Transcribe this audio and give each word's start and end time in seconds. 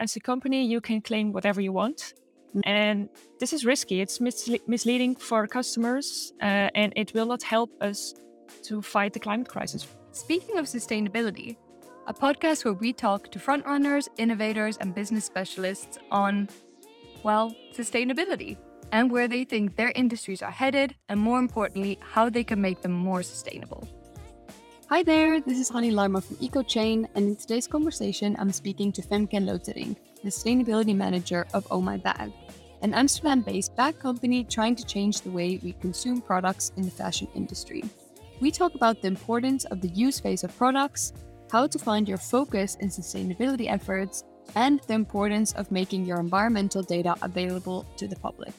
as 0.00 0.16
a 0.16 0.20
company, 0.20 0.64
you 0.64 0.80
can 0.80 1.00
claim 1.00 1.32
whatever 1.32 1.60
you 1.60 1.72
want. 1.72 2.14
And 2.64 3.08
this 3.38 3.52
is 3.52 3.64
risky. 3.64 4.00
It's 4.00 4.18
misle- 4.18 4.66
misleading 4.66 5.14
for 5.14 5.46
customers, 5.46 6.32
uh, 6.42 6.68
and 6.74 6.92
it 6.96 7.14
will 7.14 7.26
not 7.26 7.42
help 7.42 7.70
us 7.80 8.14
to 8.64 8.82
fight 8.82 9.12
the 9.12 9.20
climate 9.20 9.48
crisis. 9.48 9.86
Speaking 10.10 10.58
of 10.58 10.64
sustainability, 10.64 11.56
a 12.08 12.14
podcast 12.14 12.64
where 12.64 12.74
we 12.74 12.92
talk 12.92 13.30
to 13.30 13.38
frontrunners, 13.38 14.08
innovators, 14.16 14.76
and 14.78 14.94
business 14.94 15.24
specialists 15.24 15.98
on, 16.10 16.48
well, 17.22 17.54
sustainability 17.72 18.56
and 18.90 19.12
where 19.12 19.28
they 19.28 19.44
think 19.44 19.76
their 19.76 19.92
industries 19.94 20.42
are 20.42 20.50
headed, 20.50 20.96
and 21.08 21.20
more 21.20 21.38
importantly, 21.38 21.96
how 22.00 22.28
they 22.28 22.42
can 22.42 22.60
make 22.60 22.80
them 22.82 22.90
more 22.90 23.22
sustainable. 23.22 23.86
Hi 24.90 25.04
there, 25.04 25.40
this 25.40 25.60
is 25.60 25.70
Hanni 25.70 25.92
Larma 25.92 26.20
from 26.20 26.34
EcoChain, 26.38 27.06
and 27.14 27.28
in 27.28 27.36
today's 27.36 27.68
conversation, 27.68 28.34
I'm 28.40 28.50
speaking 28.50 28.90
to 28.90 29.02
Femke 29.02 29.38
Lotgerink, 29.38 29.98
the 30.24 30.30
Sustainability 30.30 30.96
Manager 30.96 31.46
of 31.54 31.64
Oh 31.70 31.80
My 31.80 31.96
Bag, 31.96 32.32
an 32.82 32.92
Amsterdam 32.92 33.42
based 33.42 33.76
bag 33.76 34.00
company 34.00 34.42
trying 34.42 34.74
to 34.74 34.84
change 34.84 35.20
the 35.20 35.30
way 35.30 35.60
we 35.62 35.74
consume 35.74 36.20
products 36.20 36.72
in 36.76 36.82
the 36.82 36.90
fashion 36.90 37.28
industry. 37.36 37.84
We 38.40 38.50
talk 38.50 38.74
about 38.74 39.00
the 39.00 39.06
importance 39.06 39.64
of 39.66 39.80
the 39.80 39.90
use 39.90 40.18
phase 40.18 40.42
of 40.42 40.58
products, 40.58 41.12
how 41.52 41.68
to 41.68 41.78
find 41.78 42.08
your 42.08 42.18
focus 42.18 42.74
in 42.80 42.88
sustainability 42.88 43.70
efforts, 43.70 44.24
and 44.56 44.80
the 44.88 44.94
importance 44.94 45.52
of 45.52 45.70
making 45.70 46.04
your 46.04 46.18
environmental 46.18 46.82
data 46.82 47.14
available 47.22 47.86
to 47.96 48.08
the 48.08 48.16
public. 48.16 48.54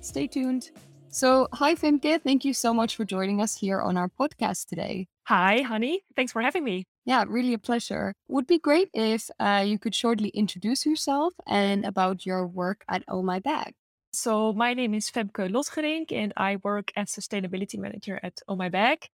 Stay 0.00 0.28
tuned. 0.28 0.70
So, 1.14 1.46
hi, 1.52 1.76
Femke. 1.76 2.20
Thank 2.20 2.44
you 2.44 2.52
so 2.52 2.74
much 2.74 2.96
for 2.96 3.04
joining 3.04 3.40
us 3.40 3.54
here 3.56 3.80
on 3.80 3.96
our 3.96 4.08
podcast 4.08 4.66
today. 4.66 5.06
Hi, 5.28 5.60
Hanni. 5.60 6.00
Thanks 6.16 6.32
for 6.32 6.42
having 6.42 6.64
me. 6.64 6.86
Yeah, 7.04 7.24
really 7.28 7.54
a 7.54 7.58
pleasure. 7.58 8.14
Would 8.26 8.48
be 8.48 8.58
great 8.58 8.90
if 8.92 9.30
uh, 9.38 9.62
you 9.64 9.78
could 9.78 9.94
shortly 9.94 10.30
introduce 10.30 10.84
yourself 10.84 11.32
and 11.46 11.84
about 11.84 12.26
your 12.26 12.44
work 12.48 12.84
at 12.88 13.04
Oh 13.06 13.22
My 13.22 13.38
Bag. 13.38 13.74
So, 14.12 14.52
my 14.52 14.74
name 14.74 14.92
is 14.92 15.08
Femke 15.08 15.48
Lotgerink, 15.48 16.10
and 16.10 16.32
I 16.36 16.56
work 16.64 16.90
as 16.96 17.10
sustainability 17.10 17.78
manager 17.78 18.18
at 18.22 18.40
Oh 18.48 18.56
My 18.56 18.68
Bag. 18.68 19.06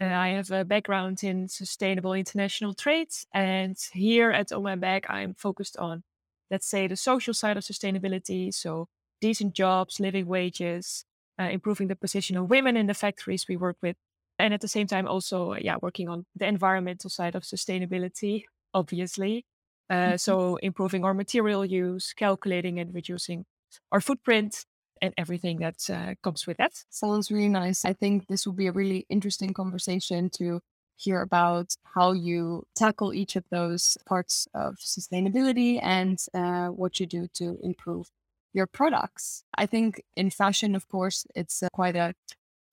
Uh, 0.00 0.06
I 0.06 0.28
have 0.28 0.50
a 0.50 0.64
background 0.64 1.22
in 1.22 1.48
sustainable 1.48 2.14
international 2.14 2.72
trade, 2.72 3.10
and 3.34 3.76
here 3.92 4.30
at 4.30 4.52
Oh 4.52 4.62
My 4.62 4.76
Bag, 4.76 5.04
I'm 5.10 5.34
focused 5.34 5.76
on, 5.76 6.02
let's 6.50 6.66
say, 6.66 6.86
the 6.86 6.96
social 6.96 7.34
side 7.34 7.58
of 7.58 7.64
sustainability. 7.64 8.54
So, 8.54 8.88
decent 9.20 9.54
jobs, 9.54 10.00
living 10.00 10.26
wages, 10.26 11.04
uh, 11.42 11.48
improving 11.50 11.88
the 11.88 11.96
position 11.96 12.36
of 12.36 12.50
women 12.50 12.76
in 12.76 12.86
the 12.86 12.94
factories 12.94 13.46
we 13.48 13.56
work 13.56 13.76
with. 13.82 13.96
And 14.38 14.54
at 14.54 14.60
the 14.60 14.68
same 14.68 14.86
time, 14.86 15.06
also, 15.06 15.54
yeah, 15.54 15.76
working 15.80 16.08
on 16.08 16.24
the 16.34 16.46
environmental 16.46 17.10
side 17.10 17.34
of 17.34 17.42
sustainability, 17.42 18.44
obviously. 18.74 19.44
Uh, 19.90 19.94
mm-hmm. 19.94 20.16
So, 20.16 20.56
improving 20.56 21.04
our 21.04 21.14
material 21.14 21.64
use, 21.64 22.12
calculating 22.12 22.78
and 22.78 22.94
reducing 22.94 23.44
our 23.90 24.00
footprint, 24.00 24.64
and 25.02 25.12
everything 25.18 25.58
that 25.58 25.90
uh, 25.90 26.14
comes 26.22 26.46
with 26.46 26.56
that. 26.58 26.72
Sounds 26.88 27.30
really 27.30 27.48
nice. 27.48 27.84
I 27.84 27.92
think 27.92 28.28
this 28.28 28.46
will 28.46 28.54
be 28.54 28.68
a 28.68 28.72
really 28.72 29.04
interesting 29.10 29.52
conversation 29.52 30.30
to 30.38 30.60
hear 30.96 31.20
about 31.20 31.74
how 31.94 32.12
you 32.12 32.64
tackle 32.76 33.12
each 33.12 33.34
of 33.34 33.44
those 33.50 33.98
parts 34.06 34.46
of 34.54 34.76
sustainability 34.76 35.80
and 35.82 36.18
uh, 36.32 36.68
what 36.68 37.00
you 37.00 37.06
do 37.06 37.26
to 37.34 37.58
improve 37.62 38.06
your 38.52 38.66
products. 38.66 39.44
I 39.56 39.66
think 39.66 40.02
in 40.16 40.30
fashion, 40.30 40.74
of 40.74 40.88
course, 40.88 41.26
it's 41.34 41.62
uh, 41.62 41.68
quite 41.72 41.96
a 41.96 42.14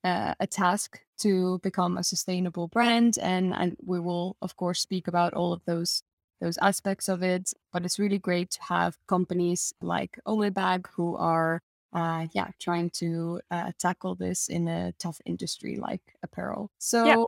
uh, 0.03 0.33
a 0.39 0.47
task 0.47 1.01
to 1.19 1.59
become 1.59 1.97
a 1.97 2.03
sustainable 2.03 2.67
brand, 2.67 3.17
and 3.21 3.53
and 3.53 3.75
we 3.85 3.99
will 3.99 4.37
of 4.41 4.55
course 4.55 4.79
speak 4.81 5.07
about 5.07 5.33
all 5.33 5.53
of 5.53 5.61
those 5.65 6.03
those 6.41 6.57
aspects 6.59 7.09
of 7.09 7.23
it. 7.23 7.51
But 7.73 7.85
it's 7.85 7.99
really 7.99 8.19
great 8.19 8.51
to 8.51 8.63
have 8.63 8.97
companies 9.07 9.73
like 9.81 10.19
Bag 10.53 10.87
who 10.95 11.15
are 11.17 11.61
uh, 11.93 12.27
yeah 12.33 12.49
trying 12.59 12.89
to 12.91 13.41
uh, 13.51 13.71
tackle 13.77 14.15
this 14.15 14.47
in 14.47 14.67
a 14.67 14.93
tough 14.99 15.19
industry 15.25 15.77
like 15.77 16.01
apparel. 16.23 16.71
So. 16.77 17.05
Yeah. 17.05 17.25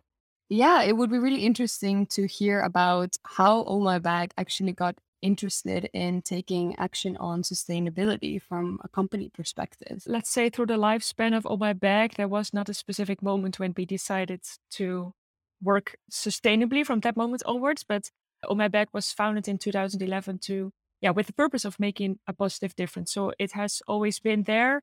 yeah, 0.53 0.83
it 0.83 0.97
would 0.97 1.09
be 1.09 1.17
really 1.17 1.45
interesting 1.45 2.05
to 2.07 2.27
hear 2.27 2.59
about 2.59 3.15
how 3.23 3.63
Oh 3.63 3.99
Bag 3.99 4.33
actually 4.37 4.73
got 4.73 4.95
interested 5.21 5.89
in 5.93 6.21
taking 6.21 6.75
action 6.77 7.17
on 7.17 7.43
sustainability 7.43 8.41
from 8.41 8.79
a 8.83 8.89
company 8.89 9.29
perspective? 9.29 10.03
Let's 10.05 10.29
say 10.29 10.49
through 10.49 10.67
the 10.67 10.77
lifespan 10.77 11.35
of 11.35 11.45
Oh 11.45 11.57
My 11.57 11.73
Bag, 11.73 12.15
there 12.15 12.27
was 12.27 12.53
not 12.53 12.69
a 12.69 12.73
specific 12.73 13.21
moment 13.21 13.59
when 13.59 13.73
we 13.75 13.85
decided 13.85 14.41
to 14.71 15.13
work 15.61 15.95
sustainably 16.11 16.85
from 16.85 17.01
that 17.01 17.17
moment 17.17 17.43
onwards, 17.45 17.83
but 17.83 18.11
Oh 18.47 18.55
My 18.55 18.67
Bag 18.67 18.87
was 18.93 19.11
founded 19.11 19.47
in 19.47 19.57
2011 19.57 20.39
to, 20.39 20.71
yeah, 21.01 21.11
with 21.11 21.27
the 21.27 21.33
purpose 21.33 21.65
of 21.65 21.79
making 21.79 22.19
a 22.27 22.33
positive 22.33 22.75
difference. 22.75 23.11
So 23.11 23.33
it 23.37 23.51
has 23.51 23.81
always 23.87 24.19
been 24.19 24.43
there. 24.43 24.81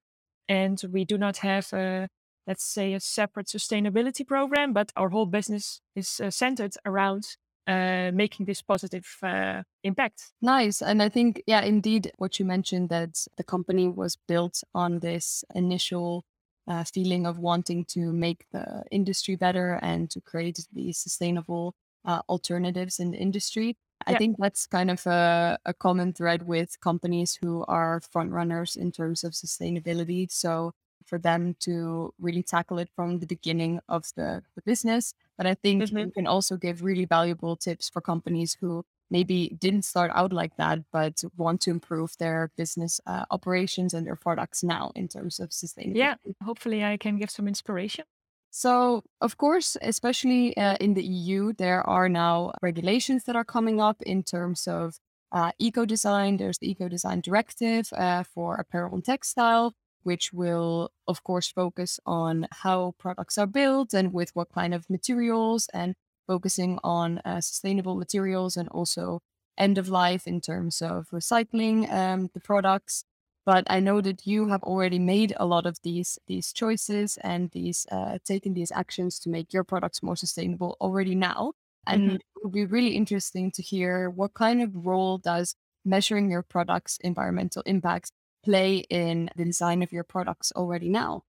And 0.48 0.80
we 0.90 1.04
do 1.04 1.18
not 1.18 1.38
have 1.38 1.72
a, 1.74 2.08
let's 2.46 2.64
say, 2.64 2.94
a 2.94 3.00
separate 3.00 3.48
sustainability 3.48 4.26
program, 4.26 4.72
but 4.72 4.92
our 4.96 5.10
whole 5.10 5.26
business 5.26 5.80
is 5.94 6.20
uh, 6.20 6.30
centered 6.30 6.74
around 6.86 7.36
uh, 7.68 8.10
making 8.14 8.46
this 8.46 8.62
positive 8.62 9.06
uh, 9.22 9.62
impact. 9.84 10.32
Nice. 10.40 10.82
And 10.82 11.02
I 11.02 11.08
think, 11.10 11.42
yeah, 11.46 11.60
indeed, 11.60 12.10
what 12.16 12.38
you 12.38 12.46
mentioned 12.46 12.88
that 12.88 13.26
the 13.36 13.44
company 13.44 13.88
was 13.88 14.16
built 14.26 14.62
on 14.74 15.00
this 15.00 15.44
initial 15.54 16.24
uh, 16.66 16.84
feeling 16.84 17.26
of 17.26 17.38
wanting 17.38 17.84
to 17.84 18.12
make 18.12 18.46
the 18.52 18.84
industry 18.90 19.36
better 19.36 19.78
and 19.82 20.10
to 20.10 20.20
create 20.20 20.66
these 20.72 20.98
sustainable 20.98 21.74
uh, 22.04 22.20
alternatives 22.28 22.98
in 22.98 23.10
the 23.10 23.18
industry. 23.18 23.76
I 24.06 24.12
yeah. 24.12 24.18
think 24.18 24.36
that's 24.38 24.66
kind 24.66 24.90
of 24.90 25.06
a, 25.06 25.58
a 25.64 25.74
common 25.74 26.12
thread 26.12 26.46
with 26.46 26.80
companies 26.80 27.38
who 27.40 27.64
are 27.68 28.00
front 28.00 28.32
runners 28.32 28.76
in 28.76 28.92
terms 28.92 29.24
of 29.24 29.32
sustainability. 29.32 30.30
So 30.30 30.72
for 31.04 31.18
them 31.18 31.56
to 31.60 32.12
really 32.18 32.42
tackle 32.42 32.78
it 32.78 32.88
from 32.94 33.18
the 33.18 33.26
beginning 33.26 33.80
of 33.88 34.06
the, 34.16 34.42
the 34.54 34.62
business. 34.62 35.14
But 35.36 35.46
I 35.46 35.54
think 35.54 35.84
mm-hmm. 35.84 35.98
you 35.98 36.10
can 36.10 36.26
also 36.26 36.56
give 36.56 36.82
really 36.82 37.04
valuable 37.04 37.56
tips 37.56 37.88
for 37.88 38.00
companies 38.00 38.56
who 38.60 38.84
maybe 39.10 39.56
didn't 39.58 39.82
start 39.82 40.10
out 40.14 40.32
like 40.32 40.56
that, 40.56 40.80
but 40.92 41.22
want 41.36 41.60
to 41.62 41.70
improve 41.70 42.16
their 42.18 42.50
business 42.56 43.00
uh, 43.06 43.24
operations 43.30 43.94
and 43.94 44.06
their 44.06 44.16
products 44.16 44.62
now 44.62 44.92
in 44.94 45.08
terms 45.08 45.40
of 45.40 45.50
sustainability. 45.50 45.96
Yeah, 45.96 46.14
hopefully 46.42 46.84
I 46.84 46.96
can 46.96 47.18
give 47.18 47.30
some 47.30 47.48
inspiration. 47.48 48.04
So, 48.50 49.04
of 49.20 49.36
course, 49.36 49.76
especially 49.82 50.56
uh, 50.56 50.76
in 50.80 50.94
the 50.94 51.04
EU, 51.04 51.52
there 51.52 51.86
are 51.88 52.08
now 52.08 52.52
regulations 52.62 53.24
that 53.24 53.36
are 53.36 53.44
coming 53.44 53.80
up 53.80 54.02
in 54.02 54.22
terms 54.22 54.66
of 54.66 54.98
uh, 55.32 55.52
eco 55.58 55.84
design. 55.84 56.38
There's 56.38 56.58
the 56.58 56.70
eco 56.70 56.88
design 56.88 57.20
directive 57.20 57.92
uh, 57.92 58.22
for 58.22 58.56
apparel 58.56 58.94
and 58.94 59.04
textile 59.04 59.74
which 60.08 60.32
will, 60.32 60.90
of 61.06 61.22
course, 61.22 61.48
focus 61.52 62.00
on 62.06 62.48
how 62.62 62.94
products 62.96 63.36
are 63.36 63.46
built 63.60 63.92
and 63.92 64.10
with 64.10 64.30
what 64.32 64.48
kind 64.50 64.72
of 64.72 64.88
materials 64.88 65.68
and 65.74 65.94
focusing 66.26 66.78
on 66.82 67.18
uh, 67.26 67.42
sustainable 67.42 67.94
materials 67.94 68.56
and 68.56 68.70
also 68.70 69.20
end 69.58 69.76
of 69.76 69.90
life 69.90 70.26
in 70.26 70.40
terms 70.40 70.80
of 70.80 71.10
recycling 71.10 71.92
um, 71.92 72.30
the 72.32 72.40
products. 72.40 73.04
But 73.44 73.64
I 73.68 73.80
know 73.80 74.00
that 74.00 74.26
you 74.26 74.48
have 74.48 74.62
already 74.62 74.98
made 74.98 75.34
a 75.36 75.44
lot 75.44 75.66
of 75.66 75.76
these 75.82 76.18
these 76.26 76.54
choices 76.54 77.18
and 77.22 77.50
these 77.50 77.86
uh, 77.92 78.16
taken 78.24 78.54
these 78.54 78.72
actions 78.72 79.18
to 79.20 79.28
make 79.28 79.52
your 79.52 79.64
products 79.64 80.02
more 80.02 80.16
sustainable 80.16 80.78
already 80.80 81.14
now. 81.14 81.52
And 81.86 82.02
mm-hmm. 82.02 82.14
it 82.14 82.40
would 82.42 82.56
be 82.60 82.64
really 82.64 82.94
interesting 82.96 83.50
to 83.56 83.62
hear 83.62 84.08
what 84.08 84.32
kind 84.32 84.62
of 84.62 84.86
role 84.86 85.18
does 85.18 85.54
measuring 85.84 86.30
your 86.30 86.42
products' 86.54 86.98
environmental 87.02 87.62
impacts 87.66 88.10
play 88.44 88.78
in 88.90 89.30
the 89.36 89.44
design 89.44 89.82
of 89.82 89.92
your 89.92 90.04
products 90.04 90.52
already 90.52 90.88
now? 90.88 91.24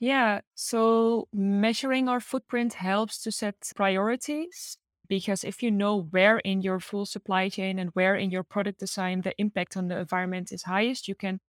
Yeah, 0.00 0.42
so 0.54 1.28
measuring 1.32 2.08
our 2.08 2.20
footprint 2.20 2.74
helps 2.74 3.18
to 3.22 3.32
set 3.32 3.72
priorities 3.74 4.78
because 5.08 5.42
if 5.42 5.62
you 5.62 5.70
know 5.70 6.02
where 6.10 6.38
in 6.38 6.62
your 6.62 6.78
full 6.78 7.06
supply 7.06 7.48
chain 7.48 7.78
and 7.78 7.90
where 7.90 8.14
in 8.14 8.30
your 8.30 8.44
product 8.44 8.78
design 8.78 9.22
the 9.22 9.34
impact 9.38 9.76
on 9.76 9.88
the 9.88 9.98
environment 9.98 10.52
is 10.52 10.64
highest, 10.64 11.08
you 11.08 11.14
can 11.14 11.40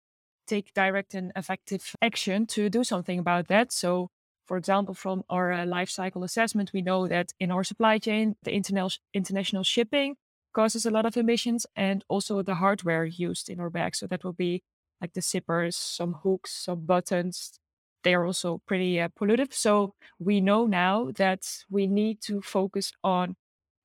take 0.48 0.74
direct 0.74 1.14
and 1.14 1.32
effective 1.36 1.96
action 2.02 2.48
to 2.48 2.70
do 2.70 2.84
something 2.84 3.20
about 3.20 3.48
that. 3.50 3.72
So, 3.72 4.10
for 4.48 4.58
example, 4.58 4.96
from 4.96 5.24
our 5.30 5.52
uh, 5.52 5.66
life 5.66 5.90
cycle 5.92 6.24
assessment, 6.24 6.72
we 6.74 6.82
know 6.82 7.08
that 7.08 7.34
in 7.40 7.52
our 7.52 7.64
supply 7.64 8.00
chain, 8.00 8.36
the 8.44 8.52
international 8.52 8.92
international 9.14 9.64
shipping 9.64 10.16
causes 10.54 10.86
a 10.86 10.92
lot 10.92 11.06
of 11.06 11.18
emissions 11.18 11.66
and 11.76 12.04
also 12.08 12.42
the 12.42 12.56
hardware 12.56 13.06
used 13.06 13.50
in 13.50 13.60
our 13.60 13.70
bag. 13.70 13.96
So 13.96 14.08
that 14.08 14.24
will 14.24 14.34
be 14.34 14.64
like 15.02 15.14
the 15.14 15.22
zippers, 15.22 15.76
some 15.76 16.14
hooks, 16.24 16.52
some 16.52 16.86
buttons. 16.86 17.60
They 18.04 18.14
are 18.14 18.26
also 18.26 18.62
pretty 18.66 19.00
uh, 19.00 19.10
pollutive. 19.10 19.54
So 19.54 19.94
we 20.20 20.42
know 20.42 20.66
now 20.66 21.12
that 21.16 21.46
we 21.70 21.88
need 21.88 22.22
to 22.22 22.42
focus 22.42 22.92
on 23.04 23.36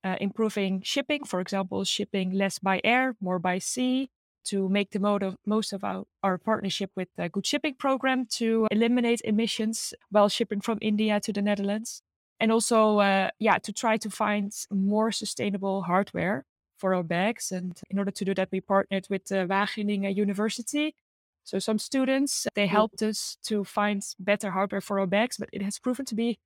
uh, 0.03 0.15
improving 0.21 0.81
shipping, 0.83 1.23
for 1.23 1.41
example, 1.41 1.83
shipping 1.83 2.31
less 2.31 2.59
by 2.59 2.79
air, 2.83 3.15
more 3.19 3.39
by 3.39 3.59
sea, 3.59 4.09
to 4.45 4.69
make 4.69 4.91
the 4.91 4.99
mode 4.99 5.23
of, 5.23 5.35
most 5.45 5.73
of 5.73 5.83
our, 5.83 6.03
our 6.21 6.37
partnership 6.37 6.91
with 6.95 7.07
the 7.17 7.29
GoodShipping 7.29 7.77
program 7.77 8.25
to 8.27 8.67
eliminate 8.71 9.21
emissions 9.23 9.93
while 10.11 10.29
shipping 10.29 10.61
from 10.61 10.77
India 10.81 11.19
to 11.19 11.33
the 11.33 11.41
Netherlands. 11.41 12.01
And 12.39 12.51
also, 12.51 12.99
uh, 12.99 13.29
yeah, 13.39 13.57
to 13.59 13.73
try 13.73 13.97
to 13.97 14.09
find 14.09 14.53
more 14.69 15.11
sustainable 15.11 15.83
hardware 15.83 16.45
for 16.77 16.93
our 16.93 17.03
bags. 17.03 17.51
And 17.51 17.79
in 17.89 17.99
order 17.99 18.11
to 18.11 18.25
do 18.25 18.33
that, 18.35 18.49
we 18.51 18.61
partnered 18.61 19.07
with 19.09 19.31
uh, 19.31 19.45
Wageningen 19.45 20.15
University. 20.15 20.95
So 21.43 21.59
some 21.59 21.77
students, 21.77 22.47
they 22.55 22.67
helped 22.67 23.03
us 23.03 23.37
to 23.45 23.63
find 23.63 24.01
better 24.19 24.51
hardware 24.51 24.81
for 24.81 24.99
our 24.99 25.05
bags, 25.07 25.37
but 25.37 25.49
it 25.53 25.61
has 25.61 25.77
proven 25.77 26.05
to 26.05 26.15
be 26.15 26.39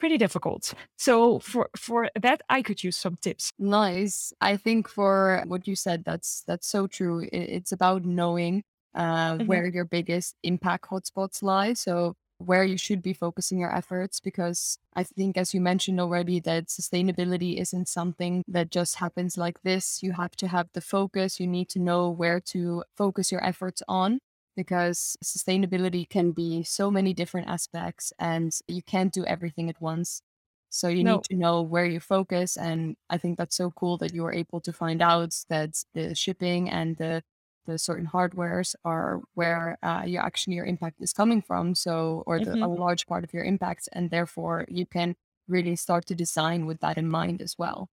pretty 0.00 0.18
difficult. 0.18 0.74
So 0.98 1.38
for 1.38 1.70
for 1.76 2.10
that, 2.20 2.42
I 2.48 2.60
could 2.62 2.82
use 2.82 2.96
some 2.96 3.16
tips. 3.22 3.52
Nice. 3.58 4.32
I 4.40 4.56
think 4.56 4.88
for 4.88 5.44
what 5.46 5.68
you 5.68 5.76
said, 5.76 6.02
that's 6.04 6.42
that's 6.44 6.66
so 6.66 6.88
true. 6.88 7.28
It's 7.32 7.70
about 7.70 8.04
knowing 8.04 8.64
uh, 8.96 9.34
mm-hmm. 9.34 9.46
where 9.46 9.66
your 9.66 9.84
biggest 9.84 10.34
impact 10.42 10.86
hotspots 10.90 11.40
lie. 11.40 11.74
So 11.74 12.16
where 12.46 12.64
you 12.64 12.76
should 12.76 13.02
be 13.02 13.12
focusing 13.12 13.58
your 13.58 13.74
efforts 13.74 14.20
because 14.20 14.78
I 14.94 15.04
think, 15.04 15.36
as 15.36 15.54
you 15.54 15.60
mentioned 15.60 16.00
already, 16.00 16.40
that 16.40 16.66
sustainability 16.66 17.60
isn't 17.60 17.88
something 17.88 18.42
that 18.48 18.70
just 18.70 18.96
happens 18.96 19.36
like 19.36 19.62
this. 19.62 20.02
You 20.02 20.12
have 20.12 20.36
to 20.36 20.48
have 20.48 20.68
the 20.72 20.80
focus, 20.80 21.40
you 21.40 21.46
need 21.46 21.68
to 21.70 21.78
know 21.78 22.10
where 22.10 22.40
to 22.40 22.84
focus 22.96 23.32
your 23.32 23.44
efforts 23.44 23.82
on 23.88 24.20
because 24.56 25.16
sustainability 25.24 26.08
can 26.08 26.32
be 26.32 26.62
so 26.62 26.90
many 26.90 27.14
different 27.14 27.48
aspects 27.48 28.12
and 28.18 28.52
you 28.68 28.82
can't 28.82 29.12
do 29.12 29.24
everything 29.24 29.68
at 29.70 29.80
once. 29.80 30.22
So 30.70 30.88
you 30.88 31.04
no. 31.04 31.14
need 31.14 31.24
to 31.24 31.36
know 31.36 31.62
where 31.62 31.84
you 31.84 32.00
focus. 32.00 32.56
And 32.56 32.96
I 33.10 33.18
think 33.18 33.38
that's 33.38 33.56
so 33.56 33.70
cool 33.72 33.98
that 33.98 34.14
you 34.14 34.22
were 34.22 34.32
able 34.32 34.60
to 34.62 34.72
find 34.72 35.02
out 35.02 35.34
that 35.48 35.82
the 35.94 36.14
shipping 36.14 36.70
and 36.70 36.96
the 36.96 37.22
the 37.66 37.78
certain 37.78 38.06
hardwares 38.06 38.74
are 38.84 39.20
where 39.34 39.78
uh, 39.82 40.02
you 40.06 40.18
actually 40.18 40.56
your 40.56 40.66
impact 40.66 40.96
is 41.00 41.12
coming 41.12 41.42
from. 41.42 41.74
So, 41.74 42.22
or 42.26 42.38
the, 42.38 42.52
mm-hmm. 42.52 42.62
a 42.62 42.68
large 42.68 43.06
part 43.06 43.24
of 43.24 43.32
your 43.32 43.44
impact, 43.44 43.88
and 43.92 44.10
therefore 44.10 44.64
you 44.68 44.86
can 44.86 45.16
really 45.48 45.76
start 45.76 46.06
to 46.06 46.14
design 46.14 46.66
with 46.66 46.80
that 46.80 46.98
in 46.98 47.08
mind 47.08 47.42
as 47.42 47.56
well. 47.58 47.88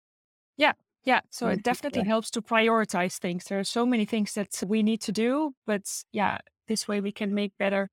Yeah, 0.58 0.74
yeah. 1.04 1.22
So 1.30 1.48
it 1.48 1.64
definitely 1.64 2.04
helps 2.04 2.32
to 2.32 2.42
prioritize 2.42 3.18
things. 3.18 3.46
There 3.46 3.60
are 3.60 3.64
so 3.64 3.86
many 3.86 4.06
things 4.06 4.34
that 4.34 4.62
we 4.66 4.84
need 4.84 5.02
to 5.02 5.12
do, 5.12 5.54
but 5.66 5.84
yeah, 6.12 6.40
this 6.68 6.88
way 6.88 7.02
we 7.02 7.12
can 7.12 7.34
make 7.34 7.58
better 7.58 7.90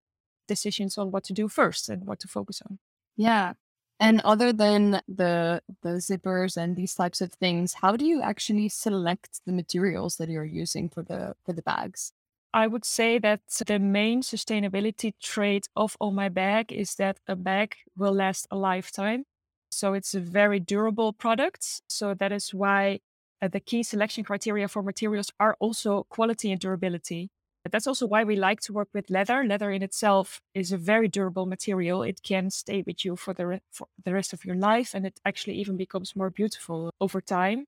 decisions 0.49 0.99
on 0.99 1.11
what 1.11 1.25
to 1.25 1.32
do 1.32 1.49
first 1.49 1.88
and 1.88 2.06
what 2.06 2.20
to 2.20 2.28
focus 2.28 2.62
on. 2.69 2.78
Yeah. 3.17 3.55
And 3.98 4.20
other 4.25 4.52
than 4.52 5.00
the 5.08 5.62
the 5.82 5.96
zippers 6.00 6.56
and 6.56 6.76
these 6.76 6.94
types 6.94 7.20
of 7.20 7.32
things, 7.32 7.75
how 7.75 7.96
do 7.96 8.04
you 8.04 8.20
actually 8.20 8.69
select 8.69 9.40
the 9.46 9.52
materials 9.52 10.16
that 10.16 10.28
you're 10.28 10.44
using 10.44 10.88
for 10.88 11.02
the 11.02 11.34
for 11.44 11.52
the 11.54 11.62
bags? 11.62 12.12
I 12.52 12.66
would 12.66 12.84
say 12.84 13.19
that 13.19 13.40
the 13.66 13.78
main 13.78 14.22
sustainability 14.22 15.12
trait 15.20 15.69
of 15.76 15.96
O 16.00 16.10
My 16.10 16.28
Bag 16.28 16.72
is 16.72 16.94
that 16.96 17.20
a 17.26 17.37
bag 17.37 17.76
will 17.96 18.12
last 18.14 18.46
a 18.50 18.56
lifetime. 18.56 19.25
So 19.70 19.94
it's 19.94 20.14
a 20.14 20.20
very 20.20 20.60
durable 20.60 21.12
product. 21.12 21.82
So 21.88 22.14
that 22.14 22.32
is 22.32 22.54
why 22.54 23.00
uh, 23.42 23.49
the 23.49 23.60
key 23.60 23.82
selection 23.82 24.25
criteria 24.25 24.69
for 24.69 24.82
materials 24.82 25.31
are 25.38 25.56
also 25.60 26.04
quality 26.08 26.50
and 26.50 26.60
durability. 26.60 27.31
But 27.66 27.72
that's 27.72 27.88
also 27.88 28.06
why 28.06 28.22
we 28.22 28.36
like 28.36 28.60
to 28.60 28.72
work 28.72 28.90
with 28.94 29.10
leather. 29.10 29.42
Leather 29.42 29.72
in 29.72 29.82
itself 29.82 30.40
is 30.54 30.70
a 30.70 30.76
very 30.76 31.08
durable 31.08 31.46
material. 31.46 32.04
It 32.04 32.22
can 32.22 32.48
stay 32.48 32.84
with 32.86 33.04
you 33.04 33.16
for 33.16 33.34
the, 33.34 33.44
re- 33.44 33.62
for 33.72 33.88
the 34.04 34.14
rest 34.14 34.32
of 34.32 34.44
your 34.44 34.54
life, 34.54 34.94
and 34.94 35.04
it 35.04 35.18
actually 35.24 35.54
even 35.54 35.76
becomes 35.76 36.14
more 36.14 36.30
beautiful 36.30 36.92
over 37.00 37.20
time. 37.20 37.64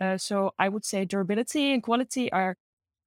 Uh, 0.00 0.18
so 0.18 0.52
I 0.56 0.68
would 0.68 0.84
say 0.84 1.04
durability 1.04 1.72
and 1.72 1.82
quality 1.82 2.30
are 2.30 2.54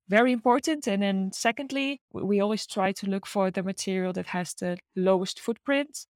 very 0.09 0.33
important. 0.33 0.85
And 0.85 1.01
then 1.01 1.31
secondly, 1.31 2.01
we 2.11 2.41
always 2.41 2.67
try 2.67 2.91
to 2.91 3.09
look 3.09 3.25
for 3.25 3.49
the 3.49 3.63
material 3.63 4.11
that 4.11 4.27
has 4.27 4.53
the 4.53 4.79
lowest 4.97 5.39
footprint. 5.39 6.07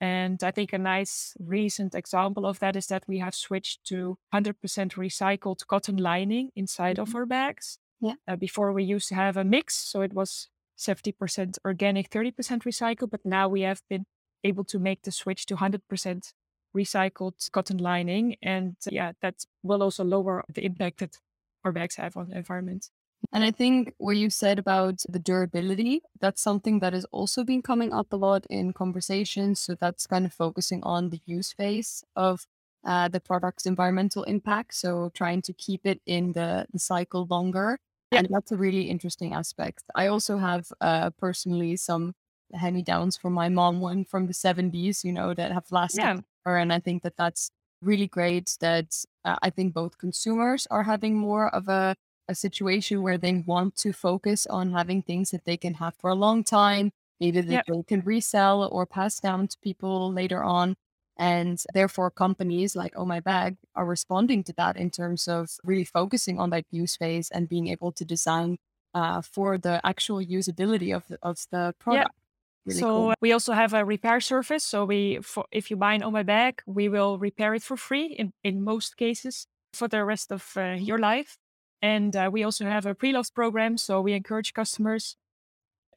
And 0.00 0.42
I 0.42 0.50
think 0.50 0.72
a 0.72 0.78
nice 0.78 1.36
recent 1.38 1.94
example 1.94 2.44
of 2.44 2.58
that 2.58 2.74
is 2.74 2.88
that 2.88 3.04
we 3.06 3.18
have 3.18 3.36
switched 3.36 3.84
to 3.84 4.18
100% 4.34 4.56
recycled 4.64 5.64
cotton 5.68 5.98
lining 5.98 6.50
inside 6.56 6.96
mm-hmm. 6.96 7.08
of 7.08 7.14
our 7.14 7.24
bags. 7.24 7.78
Yeah. 8.00 8.14
Uh, 8.28 8.36
before 8.36 8.72
we 8.72 8.84
used 8.84 9.08
to 9.08 9.14
have 9.14 9.36
a 9.36 9.44
mix, 9.44 9.74
so 9.76 10.02
it 10.02 10.12
was 10.12 10.48
70% 10.78 11.58
organic, 11.64 12.10
30% 12.10 12.34
recycled, 12.62 13.10
but 13.10 13.24
now 13.24 13.48
we 13.48 13.62
have 13.62 13.82
been 13.88 14.04
able 14.44 14.64
to 14.64 14.78
make 14.78 15.02
the 15.02 15.12
switch 15.12 15.46
to 15.46 15.56
100% 15.56 16.32
recycled 16.76 17.50
cotton 17.52 17.78
lining. 17.78 18.36
And 18.42 18.76
uh, 18.86 18.90
yeah, 18.92 19.12
that 19.22 19.44
will 19.62 19.82
also 19.82 20.04
lower 20.04 20.44
the 20.52 20.64
impact 20.64 20.98
that 20.98 21.18
our 21.64 21.72
bags 21.72 21.96
have 21.96 22.16
on 22.16 22.28
the 22.28 22.36
environment. 22.36 22.90
And 23.32 23.42
I 23.42 23.50
think 23.50 23.94
what 23.98 24.16
you 24.16 24.30
said 24.30 24.58
about 24.58 25.02
the 25.08 25.18
durability, 25.18 26.02
that's 26.20 26.42
something 26.42 26.80
that 26.80 26.92
has 26.92 27.06
also 27.06 27.44
been 27.44 27.62
coming 27.62 27.92
up 27.92 28.12
a 28.12 28.16
lot 28.16 28.46
in 28.50 28.72
conversations. 28.72 29.60
So 29.60 29.74
that's 29.74 30.06
kind 30.06 30.26
of 30.26 30.32
focusing 30.32 30.82
on 30.82 31.10
the 31.10 31.20
use 31.24 31.52
phase 31.52 32.04
of 32.14 32.46
uh, 32.84 33.08
the 33.08 33.20
product's 33.20 33.66
environmental 33.66 34.22
impact. 34.24 34.74
So 34.74 35.10
trying 35.12 35.42
to 35.42 35.52
keep 35.52 35.86
it 35.86 36.00
in 36.06 36.32
the, 36.32 36.66
the 36.72 36.78
cycle 36.78 37.26
longer. 37.28 37.78
Yeah. 38.12 38.20
And 38.20 38.28
that's 38.30 38.52
a 38.52 38.56
really 38.56 38.82
interesting 38.82 39.34
aspect. 39.34 39.82
I 39.94 40.06
also 40.06 40.38
have 40.38 40.72
uh, 40.80 41.10
personally 41.10 41.76
some 41.76 42.14
hand 42.52 42.76
me 42.76 42.82
downs 42.82 43.16
from 43.16 43.32
my 43.32 43.48
mom, 43.48 43.80
one 43.80 44.04
from 44.04 44.26
the 44.26 44.32
70s, 44.32 45.04
you 45.04 45.12
know, 45.12 45.34
that 45.34 45.52
have 45.52 45.70
lasted 45.70 46.00
yeah. 46.00 46.20
her. 46.44 46.56
And 46.56 46.72
I 46.72 46.78
think 46.78 47.02
that 47.02 47.16
that's 47.16 47.50
really 47.82 48.06
great 48.06 48.56
that 48.60 49.04
uh, 49.24 49.36
I 49.42 49.50
think 49.50 49.74
both 49.74 49.98
consumers 49.98 50.66
are 50.70 50.84
having 50.84 51.16
more 51.16 51.52
of 51.54 51.68
a, 51.68 51.96
a 52.28 52.34
situation 52.34 53.02
where 53.02 53.18
they 53.18 53.42
want 53.46 53.76
to 53.76 53.92
focus 53.92 54.46
on 54.46 54.72
having 54.72 55.02
things 55.02 55.30
that 55.30 55.44
they 55.44 55.56
can 55.56 55.74
have 55.74 55.94
for 55.96 56.10
a 56.10 56.14
long 56.14 56.44
time, 56.44 56.92
maybe 57.20 57.40
that 57.40 57.64
they 57.66 57.82
can 57.88 58.00
resell 58.00 58.68
or 58.70 58.86
pass 58.86 59.18
down 59.20 59.48
to 59.48 59.58
people 59.62 60.12
later 60.12 60.42
on. 60.42 60.76
And 61.18 61.62
therefore, 61.72 62.10
companies 62.10 62.76
like 62.76 62.92
Oh 62.94 63.06
My 63.06 63.20
Bag 63.20 63.56
are 63.74 63.86
responding 63.86 64.44
to 64.44 64.52
that 64.54 64.76
in 64.76 64.90
terms 64.90 65.28
of 65.28 65.50
really 65.64 65.84
focusing 65.84 66.38
on 66.38 66.50
that 66.50 66.64
use 66.70 66.96
phase 66.96 67.30
and 67.30 67.48
being 67.48 67.68
able 67.68 67.92
to 67.92 68.04
design 68.04 68.58
uh, 68.94 69.22
for 69.22 69.56
the 69.56 69.80
actual 69.84 70.18
usability 70.18 70.94
of 70.94 71.06
the, 71.08 71.18
of 71.22 71.38
the 71.50 71.74
product. 71.78 72.10
Yeah. 72.14 72.22
Really 72.66 72.80
so 72.80 72.86
cool. 72.86 73.14
we 73.20 73.32
also 73.32 73.52
have 73.52 73.72
a 73.74 73.84
repair 73.84 74.20
service. 74.20 74.64
So 74.64 74.84
we, 74.84 75.20
for, 75.22 75.44
if 75.52 75.70
you 75.70 75.76
buy 75.76 75.94
an 75.94 76.02
Oh 76.02 76.10
My 76.10 76.22
Bag, 76.22 76.62
we 76.66 76.88
will 76.88 77.18
repair 77.18 77.54
it 77.54 77.62
for 77.62 77.76
free 77.76 78.06
in, 78.06 78.32
in 78.42 78.62
most 78.62 78.96
cases 78.96 79.46
for 79.72 79.88
the 79.88 80.04
rest 80.04 80.32
of 80.32 80.52
uh, 80.56 80.76
your 80.78 80.98
life. 80.98 81.38
And 81.80 82.16
uh, 82.16 82.28
we 82.32 82.42
also 82.42 82.64
have 82.64 82.84
a 82.84 82.94
pre-loved 82.94 83.34
program. 83.34 83.78
So 83.78 84.00
we 84.00 84.14
encourage 84.14 84.52
customers, 84.52 85.16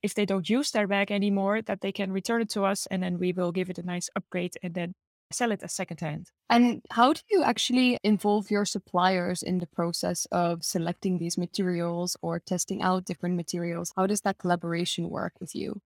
if 0.03 0.13
they 0.13 0.25
don't 0.25 0.49
use 0.49 0.71
their 0.71 0.87
bag 0.87 1.11
anymore, 1.11 1.61
that 1.63 1.81
they 1.81 1.91
can 1.91 2.11
return 2.11 2.41
it 2.41 2.49
to 2.51 2.63
us 2.65 2.85
and 2.91 3.01
then 3.01 3.17
we 3.17 3.31
will 3.31 3.51
give 3.51 3.69
it 3.69 3.79
a 3.79 3.83
nice 3.83 4.09
upgrade 4.15 4.55
and 4.61 4.73
then 4.73 4.93
sell 5.31 5.51
it 5.51 5.63
as 5.63 5.73
secondhand. 5.73 6.31
And 6.49 6.81
how 6.91 7.13
do 7.13 7.21
you 7.29 7.43
actually 7.43 7.97
involve 8.03 8.49
your 8.49 8.65
suppliers 8.65 9.43
in 9.43 9.59
the 9.59 9.67
process 9.67 10.25
of 10.31 10.63
selecting 10.63 11.17
these 11.17 11.37
materials 11.37 12.17
or 12.21 12.39
testing 12.39 12.81
out 12.81 13.05
different 13.05 13.35
materials? 13.35 13.93
How 13.95 14.07
does 14.07 14.21
that 14.21 14.37
collaboration 14.37 15.09
work 15.09 15.33
with 15.39 15.55
you? 15.55 15.81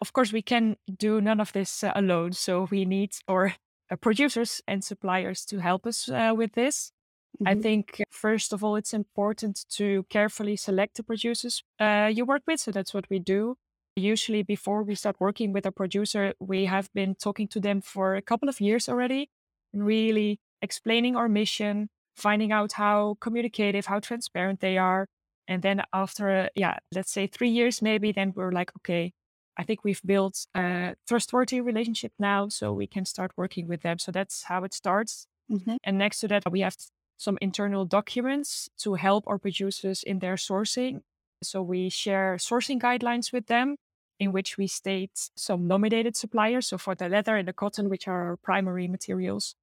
Of 0.00 0.12
course, 0.12 0.32
we 0.32 0.42
can 0.42 0.76
do 0.86 1.20
none 1.20 1.40
of 1.40 1.52
this 1.52 1.82
uh, 1.82 1.92
alone. 1.94 2.32
So 2.32 2.68
we 2.70 2.84
need 2.84 3.12
our 3.26 3.54
uh, 3.90 3.96
producers 3.96 4.62
and 4.66 4.82
suppliers 4.82 5.44
to 5.46 5.58
help 5.58 5.86
us 5.86 6.08
uh, 6.08 6.32
with 6.36 6.52
this. 6.52 6.92
Mm-hmm. 7.40 7.48
I 7.48 7.60
think, 7.60 8.02
first 8.10 8.52
of 8.52 8.64
all, 8.64 8.76
it's 8.76 8.94
important 8.94 9.66
to 9.70 10.04
carefully 10.08 10.56
select 10.56 10.96
the 10.96 11.02
producers 11.02 11.62
uh, 11.78 12.10
you 12.12 12.24
work 12.24 12.42
with. 12.46 12.60
So 12.60 12.70
that's 12.70 12.94
what 12.94 13.10
we 13.10 13.18
do. 13.18 13.56
Usually, 13.98 14.42
before 14.44 14.84
we 14.84 14.94
start 14.94 15.16
working 15.18 15.52
with 15.52 15.66
a 15.66 15.72
producer, 15.72 16.32
we 16.38 16.66
have 16.66 16.88
been 16.94 17.16
talking 17.16 17.48
to 17.48 17.60
them 17.60 17.80
for 17.80 18.14
a 18.14 18.22
couple 18.22 18.48
of 18.48 18.60
years 18.60 18.88
already, 18.88 19.28
really 19.72 20.38
explaining 20.62 21.16
our 21.16 21.28
mission, 21.28 21.88
finding 22.16 22.52
out 22.52 22.72
how 22.72 23.16
communicative, 23.20 23.86
how 23.86 23.98
transparent 23.98 24.60
they 24.60 24.78
are. 24.78 25.06
And 25.48 25.62
then 25.62 25.82
after, 25.92 26.48
yeah, 26.54 26.78
let's 26.94 27.10
say 27.10 27.26
three 27.26 27.48
years, 27.48 27.82
maybe, 27.82 28.12
then 28.12 28.32
we're 28.36 28.52
like, 28.52 28.70
okay, 28.78 29.12
I 29.56 29.64
think 29.64 29.82
we've 29.82 30.02
built 30.06 30.46
a 30.54 30.94
trustworthy 31.08 31.60
relationship 31.60 32.12
now, 32.18 32.48
so 32.48 32.72
we 32.72 32.86
can 32.86 33.04
start 33.04 33.32
working 33.36 33.66
with 33.66 33.82
them. 33.82 33.98
So 33.98 34.12
that's 34.12 34.44
how 34.44 34.62
it 34.62 34.74
starts. 34.74 35.26
Mm-hmm. 35.50 35.76
And 35.82 35.98
next 35.98 36.20
to 36.20 36.28
that, 36.28 36.44
we 36.50 36.60
have 36.60 36.76
some 37.16 37.36
internal 37.40 37.84
documents 37.84 38.68
to 38.78 38.94
help 38.94 39.24
our 39.26 39.38
producers 39.38 40.04
in 40.04 40.20
their 40.20 40.36
sourcing. 40.36 41.00
So 41.42 41.62
we 41.62 41.88
share 41.88 42.36
sourcing 42.38 42.80
guidelines 42.80 43.32
with 43.32 43.46
them 43.46 43.76
in 44.18 44.32
which 44.32 44.58
we 44.58 44.66
state 44.66 45.30
some 45.36 45.66
nominated 45.66 46.16
suppliers. 46.16 46.68
So 46.68 46.78
for 46.78 46.94
the 46.94 47.08
leather 47.08 47.36
and 47.36 47.46
the 47.46 47.52
cotton, 47.52 47.88
which 47.88 48.08
are 48.08 48.30
our 48.30 48.36
primary 48.36 48.88
materials, 48.88 49.54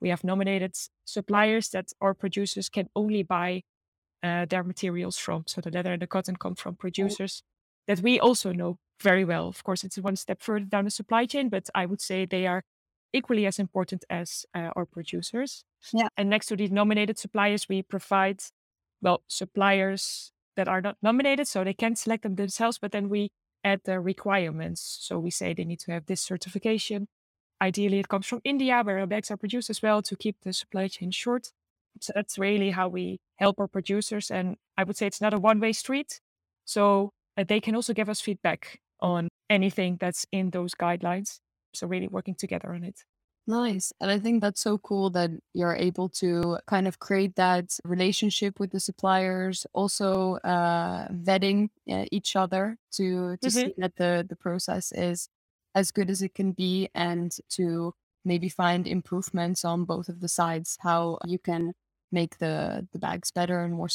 we 0.00 0.10
have 0.10 0.24
nominated 0.24 0.76
suppliers 1.04 1.68
that 1.70 1.92
our 2.00 2.14
producers 2.14 2.68
can 2.68 2.88
only 2.94 3.22
buy 3.22 3.62
uh, 4.22 4.46
their 4.46 4.62
materials 4.62 5.18
from. 5.18 5.44
So 5.46 5.60
the 5.60 5.70
leather 5.70 5.92
and 5.92 6.02
the 6.02 6.06
cotton 6.06 6.36
come 6.36 6.54
from 6.54 6.76
producers 6.76 7.42
that 7.86 8.00
we 8.00 8.20
also 8.20 8.52
know 8.52 8.78
very 9.02 9.24
well. 9.24 9.48
Of 9.48 9.64
course, 9.64 9.84
it's 9.84 9.98
one 9.98 10.16
step 10.16 10.40
further 10.40 10.64
down 10.64 10.84
the 10.84 10.90
supply 10.90 11.26
chain, 11.26 11.48
but 11.48 11.68
I 11.74 11.86
would 11.86 12.00
say 12.00 12.24
they 12.24 12.46
are 12.46 12.62
equally 13.12 13.46
as 13.46 13.58
important 13.58 14.04
as 14.08 14.46
uh, 14.54 14.70
our 14.76 14.86
producers. 14.86 15.64
Yeah. 15.92 16.08
And 16.16 16.30
next 16.30 16.46
to 16.46 16.56
these 16.56 16.70
nominated 16.70 17.18
suppliers, 17.18 17.68
we 17.68 17.82
provide, 17.82 18.42
well, 19.02 19.22
suppliers 19.28 20.32
that 20.56 20.68
are 20.68 20.80
not 20.80 20.96
nominated, 21.02 21.48
so 21.48 21.64
they 21.64 21.74
can 21.74 21.96
select 21.96 22.22
them 22.22 22.36
themselves, 22.36 22.78
but 22.78 22.92
then 22.92 23.08
we 23.08 23.30
add 23.64 23.80
the 23.84 24.00
requirements. 24.00 24.98
So 25.00 25.18
we 25.18 25.30
say 25.30 25.54
they 25.54 25.64
need 25.64 25.80
to 25.80 25.92
have 25.92 26.06
this 26.06 26.20
certification. 26.20 27.08
Ideally, 27.60 28.00
it 28.00 28.08
comes 28.08 28.26
from 28.26 28.40
India, 28.44 28.82
where 28.82 28.98
our 28.98 29.06
bags 29.06 29.30
are 29.30 29.36
produced 29.36 29.70
as 29.70 29.82
well 29.82 30.02
to 30.02 30.16
keep 30.16 30.36
the 30.42 30.52
supply 30.52 30.88
chain 30.88 31.10
short. 31.10 31.52
So 32.00 32.12
that's 32.14 32.38
really 32.38 32.70
how 32.70 32.88
we 32.88 33.20
help 33.36 33.60
our 33.60 33.68
producers. 33.68 34.30
And 34.30 34.56
I 34.76 34.84
would 34.84 34.96
say 34.96 35.06
it's 35.06 35.20
not 35.20 35.34
a 35.34 35.38
one 35.38 35.60
way 35.60 35.72
street. 35.72 36.20
So 36.64 37.12
uh, 37.36 37.44
they 37.46 37.60
can 37.60 37.74
also 37.74 37.92
give 37.92 38.08
us 38.08 38.20
feedback 38.20 38.80
on 39.00 39.28
anything 39.48 39.96
that's 40.00 40.26
in 40.32 40.50
those 40.50 40.74
guidelines. 40.74 41.38
So 41.74 41.86
really 41.86 42.08
working 42.08 42.34
together 42.34 42.72
on 42.74 42.84
it. 42.84 43.04
Nice. 43.46 43.92
And 44.00 44.10
I 44.10 44.18
think 44.18 44.40
that's 44.40 44.60
so 44.62 44.78
cool 44.78 45.10
that 45.10 45.30
you're 45.52 45.74
able 45.74 46.08
to 46.10 46.58
kind 46.66 46.88
of 46.88 46.98
create 46.98 47.36
that 47.36 47.78
relationship 47.84 48.58
with 48.58 48.70
the 48.70 48.80
suppliers, 48.80 49.66
also 49.74 50.36
uh, 50.36 51.08
vetting 51.08 51.68
uh, 51.90 52.06
each 52.10 52.36
other 52.36 52.78
to 52.92 53.36
to 53.38 53.50
hmm 53.50 53.50
see 53.50 53.74
that 53.76 53.96
the 53.96 54.24
the 54.26 54.36
process 54.36 54.92
is 54.92 55.28
as 55.74 55.90
good 55.90 56.08
as 56.08 56.22
it 56.22 56.34
can 56.34 56.52
be 56.52 56.88
and 56.94 57.36
to 57.50 57.92
maybe 58.24 58.48
find 58.48 58.86
improvements 58.86 59.62
on 59.64 59.84
both 59.84 60.08
of 60.08 60.20
the 60.20 60.28
sides, 60.28 60.78
how 60.80 61.18
you 61.22 61.38
can 61.38 61.74
make 62.10 62.38
the 62.38 62.88
the 62.92 62.98
bags 62.98 63.30
better 63.30 63.60
and 63.60 63.74
more 63.74 63.90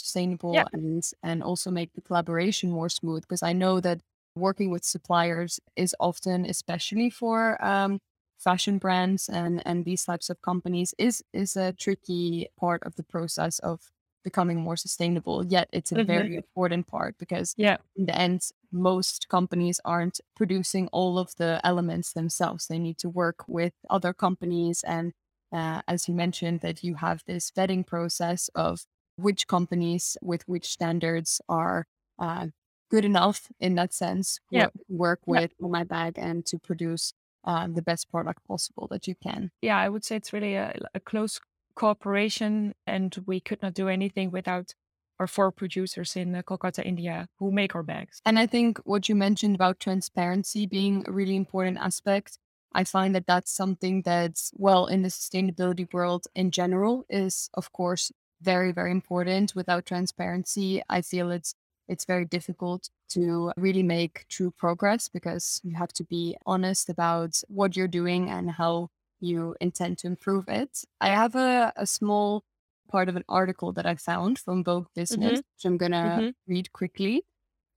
Yeah. 0.50 0.64
sustainable 0.64 0.68
and 0.74 1.04
and 1.24 1.42
also 1.42 1.72
make 1.72 1.94
the 1.94 2.02
collaboration 2.02 2.70
more 2.70 2.90
smooth. 2.90 3.24
Because 3.24 3.42
I 3.42 3.54
know 3.54 3.80
that 3.80 4.02
working 4.36 4.70
with 4.70 4.84
suppliers 4.86 5.60
is 5.76 5.96
often, 6.00 6.46
especially 6.46 7.10
for 7.10 7.58
um, 7.66 8.00
fashion 8.40 8.78
brands 8.78 9.30
and 9.30 9.62
and 9.68 9.86
these 9.86 10.06
types 10.06 10.30
of 10.30 10.42
companies 10.42 10.94
is 10.98 11.24
is 11.34 11.56
a 11.58 11.74
tricky 11.74 12.48
part 12.58 12.82
of 12.84 12.96
the 12.96 13.04
process 13.04 13.60
of 13.60 13.92
becoming 14.24 14.60
more 14.60 14.78
sustainable 14.78 15.46
yet 15.46 15.70
it's 15.74 15.92
a 15.92 15.96
hmm 15.96 16.00
very 16.00 16.36
important 16.36 16.88
part 16.88 17.18
because 17.18 17.56
Yeah. 17.56 17.78
in 17.96 18.06
the 18.06 18.16
end 18.18 18.50
most 18.72 19.28
companies 19.30 19.80
aren't 19.84 20.22
producing 20.36 20.88
all 20.90 21.18
of 21.20 21.36
the 21.38 21.60
elements 21.64 22.14
themselves 22.14 22.68
they 22.68 22.80
need 22.80 22.98
to 22.98 23.10
work 23.10 23.48
with 23.48 23.74
other 23.90 24.14
companies 24.14 24.84
and 24.84 25.14
uh, 25.52 25.82
as 25.88 26.08
you 26.08 26.14
mentioned 26.14 26.62
that 26.62 26.84
you 26.84 26.96
have 26.96 27.24
this 27.26 27.52
vetting 27.52 27.86
process 27.86 28.50
of 28.56 28.86
which 29.18 29.48
companies 29.48 30.16
with 30.22 30.48
which 30.48 30.68
standards 30.70 31.42
are 31.50 31.88
uh, 32.20 32.48
good 32.92 33.06
enough 33.06 33.52
in 33.60 33.76
that 33.76 33.94
sense 33.94 34.40
Yeah. 34.52 34.70
work, 34.88 35.22
Yeah. 35.28 35.42
with 35.42 35.54
O 35.62 35.68
My 35.70 35.84
Bag 35.84 36.18
and 36.18 36.46
to 36.48 36.58
produce 36.60 37.14
um, 37.44 37.74
the 37.74 37.82
best 37.82 38.12
product 38.12 38.46
possible 38.48 38.88
that 38.92 39.08
you 39.08 39.16
can. 39.16 39.52
Yeah. 39.62 39.78
I 39.78 39.90
would 39.90 40.04
say 40.04 40.16
it's 40.16 40.34
really 40.34 40.56
a, 40.56 40.78
a 40.94 41.00
close 41.00 41.40
cooperation, 41.76 42.76
and 42.86 43.16
we 43.26 43.40
could 43.40 43.62
not 43.62 43.74
do 43.74 43.88
anything 43.88 44.32
without 44.32 44.74
our 45.20 45.28
four 45.28 45.52
producers 45.52 46.16
in 46.16 46.36
uh, 46.36 46.42
Kolkata, 46.42 46.86
India, 46.86 47.28
who 47.40 47.52
make 47.52 47.76
our 47.76 47.84
bags. 47.84 48.22
And 48.26 48.40
I 48.40 48.46
think 48.46 48.80
what 48.86 49.10
you 49.10 49.16
mentioned 49.16 49.56
about 49.56 49.80
transparency 49.80 50.66
being 50.66 51.04
a 51.08 51.12
really 51.12 51.36
important 51.36 51.78
aspect, 51.78 52.38
I 52.74 52.84
find 52.84 53.14
that 53.16 53.28
that's 53.28 53.52
something 53.52 54.02
that's, 54.04 54.52
well, 54.56 54.86
in 54.86 55.02
the 55.02 55.10
sustainability 55.10 55.92
world 55.94 56.28
in 56.36 56.52
general, 56.52 57.06
is 57.10 57.50
of 57.54 57.72
course 57.74 58.12
very, 58.42 58.72
very 58.72 58.92
important. 58.92 59.56
Without 59.56 59.86
transparency, 59.86 60.82
I 60.90 61.02
feel 61.02 61.32
it's 61.32 61.54
it's 61.90 62.06
very 62.06 62.26
difficult 62.26 62.90
to 63.10 63.52
really 63.58 63.84
make 63.84 64.26
true 64.30 64.52
progress 64.52 65.10
because 65.10 65.62
you 65.64 65.76
have 65.76 65.92
to 65.94 66.04
be 66.06 66.38
honest 66.46 66.90
about 66.90 67.42
what 67.50 67.76
you're 67.76 67.88
doing 67.88 68.30
and 68.30 68.52
how 68.52 68.90
you 69.20 69.56
intend 69.60 69.98
to 70.00 70.08
improve 70.08 70.48
it. 70.48 70.84
I 71.02 71.10
have 71.10 71.36
a, 71.36 71.74
a 71.76 71.86
small 71.88 72.44
part 72.90 73.10
of 73.10 73.16
an 73.16 73.26
article 73.30 73.74
that 73.74 73.86
I 73.86 73.96
found 73.96 74.40
from 74.40 74.64
Vogue 74.64 74.88
Business, 74.96 75.34
hmm 75.34 75.42
which 75.56 75.66
I'm 75.66 75.78
gonna 75.78 76.24
hmm 76.24 76.30
read 76.48 76.72
quickly. 76.74 77.24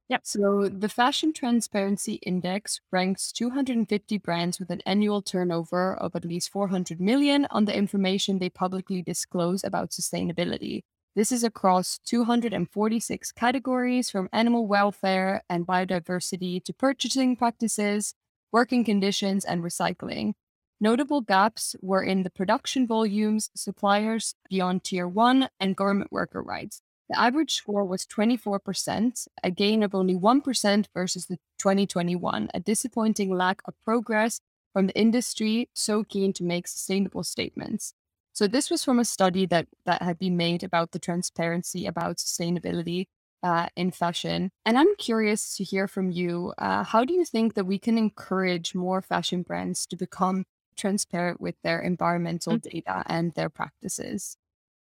Yeah. 0.09 0.19
So 0.23 0.69
the 0.69 0.89
Fashion 0.89 1.33
Transparency 1.33 2.15
Index 2.23 2.81
ranks 2.93 3.33
250 3.33 4.19
brands 4.19 4.61
with 4.61 4.71
an 4.71 4.83
annual 4.87 5.23
turnover 5.23 5.95
of 5.95 6.15
at 6.15 6.25
least 6.25 6.51
400 6.51 7.01
million 7.01 7.47
on 7.51 7.65
the 7.65 7.77
information 7.77 8.39
they 8.39 8.51
publicly 8.51 9.03
disclose 9.03 9.65
about 9.65 9.91
sustainability. 9.91 10.83
This 11.15 11.31
is 11.31 11.45
across 11.45 11.99
246 12.07 13.33
categories 13.33 14.09
from 14.09 14.31
animal 14.33 14.67
welfare 14.67 15.43
and 15.47 15.67
biodiversity 15.67 16.65
to 16.65 16.73
purchasing 16.73 17.37
practices, 17.37 18.15
working 18.51 18.83
conditions, 18.83 19.45
and 19.45 19.63
recycling. 19.63 20.33
Notable 20.81 21.21
gaps 21.21 21.77
were 21.83 22.03
in 22.03 22.23
the 22.23 22.31
production 22.31 22.87
volumes, 22.87 23.51
suppliers 23.55 24.35
beyond 24.49 24.85
tier 24.85 25.07
one, 25.07 25.51
and 25.61 25.77
government 25.77 26.11
worker 26.11 26.43
rights. 26.43 26.81
The 27.11 27.21
average 27.21 27.53
score 27.53 27.85
was 27.85 28.07
24%, 28.07 29.29
a 29.45 29.51
gain 29.51 29.83
of 29.83 29.95
only 29.95 30.15
1% 30.15 30.87
versus 30.95 31.27
the 31.27 31.37
2021, 31.59 32.49
a 32.55 32.61
disappointing 32.61 33.37
lack 33.37 33.61
of 33.67 33.75
progress 33.85 34.41
from 34.73 34.87
the 34.87 34.99
industry 34.99 35.69
so 35.75 36.05
keen 36.05 36.33
to 36.33 36.43
make 36.43 36.67
sustainable 36.67 37.23
statements. 37.23 37.93
So 38.33 38.47
this 38.47 38.71
was 38.71 38.85
from 38.85 38.99
a 38.99 39.05
study 39.05 39.47
that 39.47 39.69
that 39.85 40.03
had 40.03 40.19
been 40.19 40.37
made 40.37 40.63
about 40.63 40.93
the 40.93 40.99
transparency 40.99 41.87
about 41.87 42.17
sustainability 42.17 43.07
uh, 43.43 43.69
in 43.77 43.91
fashion, 43.91 44.51
and 44.65 44.79
I'm 44.79 44.95
curious 44.97 45.57
to 45.57 45.65
hear 45.65 45.89
from 45.89 46.11
you. 46.11 46.55
Uh, 46.59 46.85
how 46.85 47.05
do 47.05 47.13
you 47.13 47.25
think 47.25 47.55
that 47.55 47.67
we 47.67 47.79
can 47.79 47.99
encourage 47.99 48.75
more 48.75 49.03
fashion 49.03 49.43
brands 49.43 49.87
to 49.89 49.97
become 49.97 50.45
transparent 50.77 51.41
with 51.41 51.57
their 51.63 51.81
environmental 51.81 52.57
data 52.59 53.03
and 53.07 53.33
their 53.35 53.51
practices? 53.51 54.37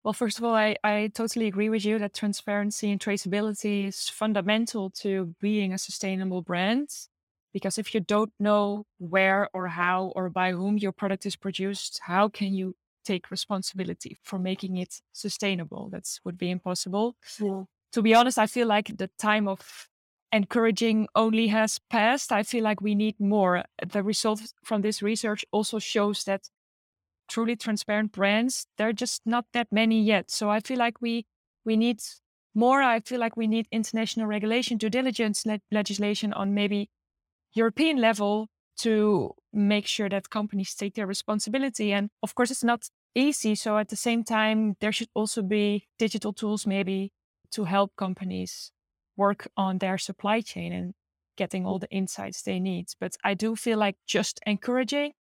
Well, 0.04 0.12
first 0.14 0.38
of 0.38 0.44
all, 0.44 0.54
I, 0.54 0.76
I 0.84 1.10
totally 1.14 1.46
agree 1.48 1.68
with 1.68 1.84
you 1.84 1.98
that 1.98 2.14
transparency 2.14 2.90
and 2.90 3.00
traceability 3.00 3.86
is 3.86 4.08
fundamental 4.08 4.90
to 5.02 5.34
being 5.40 5.72
a 5.72 5.78
sustainable 5.78 6.42
brand. 6.42 6.88
Because 7.52 7.78
if 7.78 7.94
you 7.94 8.00
don't 8.00 8.32
know 8.38 8.84
where 8.98 9.48
or 9.52 9.68
how 9.68 10.12
or 10.14 10.28
by 10.30 10.52
whom 10.52 10.78
your 10.78 10.92
product 10.92 11.26
is 11.26 11.34
produced, 11.36 12.00
how 12.04 12.28
can 12.28 12.54
you 12.54 12.76
take 13.12 13.30
responsibility 13.30 14.16
for 14.22 14.38
making 14.38 14.76
it 14.76 14.92
sustainable? 15.12 15.88
That 15.90 16.06
would 16.24 16.38
be 16.38 16.50
impossible. 16.50 17.16
Yeah. 17.40 17.64
To 17.92 18.02
be 18.02 18.14
honest, 18.14 18.38
I 18.38 18.46
feel 18.46 18.68
like 18.68 18.96
the 18.96 19.10
time 19.18 19.48
of 19.48 19.88
encouraging 20.32 21.08
only 21.14 21.48
has 21.48 21.80
passed. 21.90 22.32
I 22.32 22.42
feel 22.42 22.64
like 22.64 22.80
we 22.82 22.94
need 22.94 23.16
more. 23.18 23.64
The 23.94 24.02
result 24.02 24.40
from 24.64 24.82
this 24.82 25.02
research 25.02 25.44
also 25.52 25.78
shows 25.78 26.24
that 26.24 26.42
truly 27.28 27.56
transparent 27.56 28.12
brands 28.12 28.66
there 28.76 28.88
are 28.88 28.92
just 28.92 29.22
not 29.26 29.44
that 29.52 29.68
many 29.70 30.02
yet 30.02 30.30
so 30.30 30.50
i 30.50 30.60
feel 30.60 30.78
like 30.78 31.00
we 31.00 31.26
we 31.64 31.76
need 31.76 32.00
more 32.54 32.82
i 32.82 33.00
feel 33.00 33.20
like 33.20 33.36
we 33.36 33.46
need 33.46 33.66
international 33.70 34.26
regulation 34.26 34.78
due 34.78 34.90
diligence 34.90 35.44
le- 35.46 35.60
legislation 35.70 36.32
on 36.32 36.54
maybe 36.54 36.88
european 37.52 37.98
level 37.98 38.48
to 38.76 39.32
make 39.52 39.86
sure 39.86 40.08
that 40.08 40.30
companies 40.30 40.74
take 40.74 40.94
their 40.94 41.06
responsibility 41.06 41.92
and 41.92 42.10
of 42.22 42.34
course 42.34 42.50
it's 42.50 42.64
not 42.64 42.88
easy 43.18 43.54
so 43.54 43.78
at 43.78 43.88
the 43.88 43.96
same 43.96 44.22
time 44.24 44.76
there 44.80 44.92
should 44.92 45.08
also 45.14 45.42
be 45.42 45.88
digital 45.98 46.32
tools 46.32 46.66
maybe 46.66 47.12
to 47.50 47.64
help 47.64 47.96
companies 47.96 48.72
work 49.16 49.48
on 49.56 49.78
their 49.78 49.98
supply 49.98 50.40
chain 50.40 50.72
and 50.72 50.94
getting 51.36 51.66
all 51.66 51.78
the 51.78 51.90
insights 51.90 52.42
they 52.42 52.60
need 52.60 52.86
but 53.00 53.16
i 53.24 53.34
do 53.34 53.56
feel 53.56 53.78
like 53.78 53.96
just 54.06 54.40
encouraging 54.46 55.12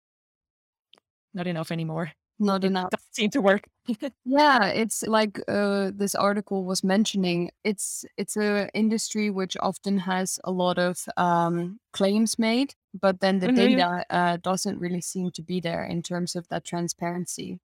not 1.33 1.47
enough 1.47 1.71
anymore. 1.71 2.11
Not 2.39 2.63
It 2.63 2.71
enough. 2.71 2.91
doesn't 2.91 3.13
seem 3.15 3.29
to 3.31 3.41
work. 3.41 3.67
Yeah, 4.25 4.67
it's 4.67 5.03
like 5.03 5.39
uh, 5.47 5.91
this 5.95 6.13
article 6.13 6.65
was 6.65 6.83
mentioning. 6.83 7.51
It's 7.63 8.03
it's 8.17 8.35
a 8.35 8.69
industry 8.73 9.29
which 9.29 9.55
often 9.61 9.99
has 9.99 10.37
a 10.43 10.51
lot 10.51 10.77
of 10.77 11.05
um, 11.15 11.79
claims 11.93 12.37
made, 12.37 12.75
but 12.93 13.21
then 13.21 13.39
the 13.39 13.47
Mhm. 13.47 13.47
data 13.49 14.05
uh, 14.09 14.37
doesn't 14.37 14.79
really 14.79 14.99
seem 15.01 15.31
to 15.31 15.41
be 15.41 15.61
there 15.61 15.85
in 15.85 16.01
terms 16.03 16.35
of 16.35 16.49
that 16.49 16.65
transparency, 16.65 17.59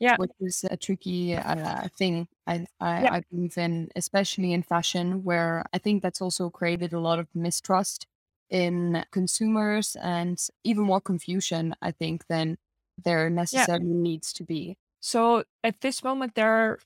Yeah, 0.00 0.16
which 0.16 0.30
is 0.40 0.64
a 0.70 0.76
tricky 0.76 1.34
uh, 1.34 1.88
thing. 1.96 2.28
I, 2.46 2.66
I 2.80 3.02
yeah, 3.02 3.14
I 3.14 3.22
believe 3.30 3.58
in, 3.58 3.88
especially 3.96 4.52
in 4.52 4.62
fashion, 4.62 5.24
where 5.24 5.64
I 5.72 5.78
think 5.78 6.02
that's 6.02 6.20
also 6.20 6.50
created 6.50 6.92
a 6.92 7.00
lot 7.00 7.18
of 7.18 7.26
mistrust 7.34 8.06
in 8.48 9.04
consumers 9.10 9.96
and 10.00 10.38
even 10.62 10.84
more 10.84 11.00
confusion. 11.00 11.74
I 11.82 11.90
think 11.90 12.26
than 12.28 12.58
there 13.02 13.24
yeah. 13.24 13.34
necessarily 13.34 13.86
needs 13.86 14.32
to 14.34 14.44
be. 14.44 14.76
So 15.00 15.44
at 15.62 15.80
this 15.80 16.02
moment, 16.02 16.34
there 16.34 16.52
are 16.52 16.78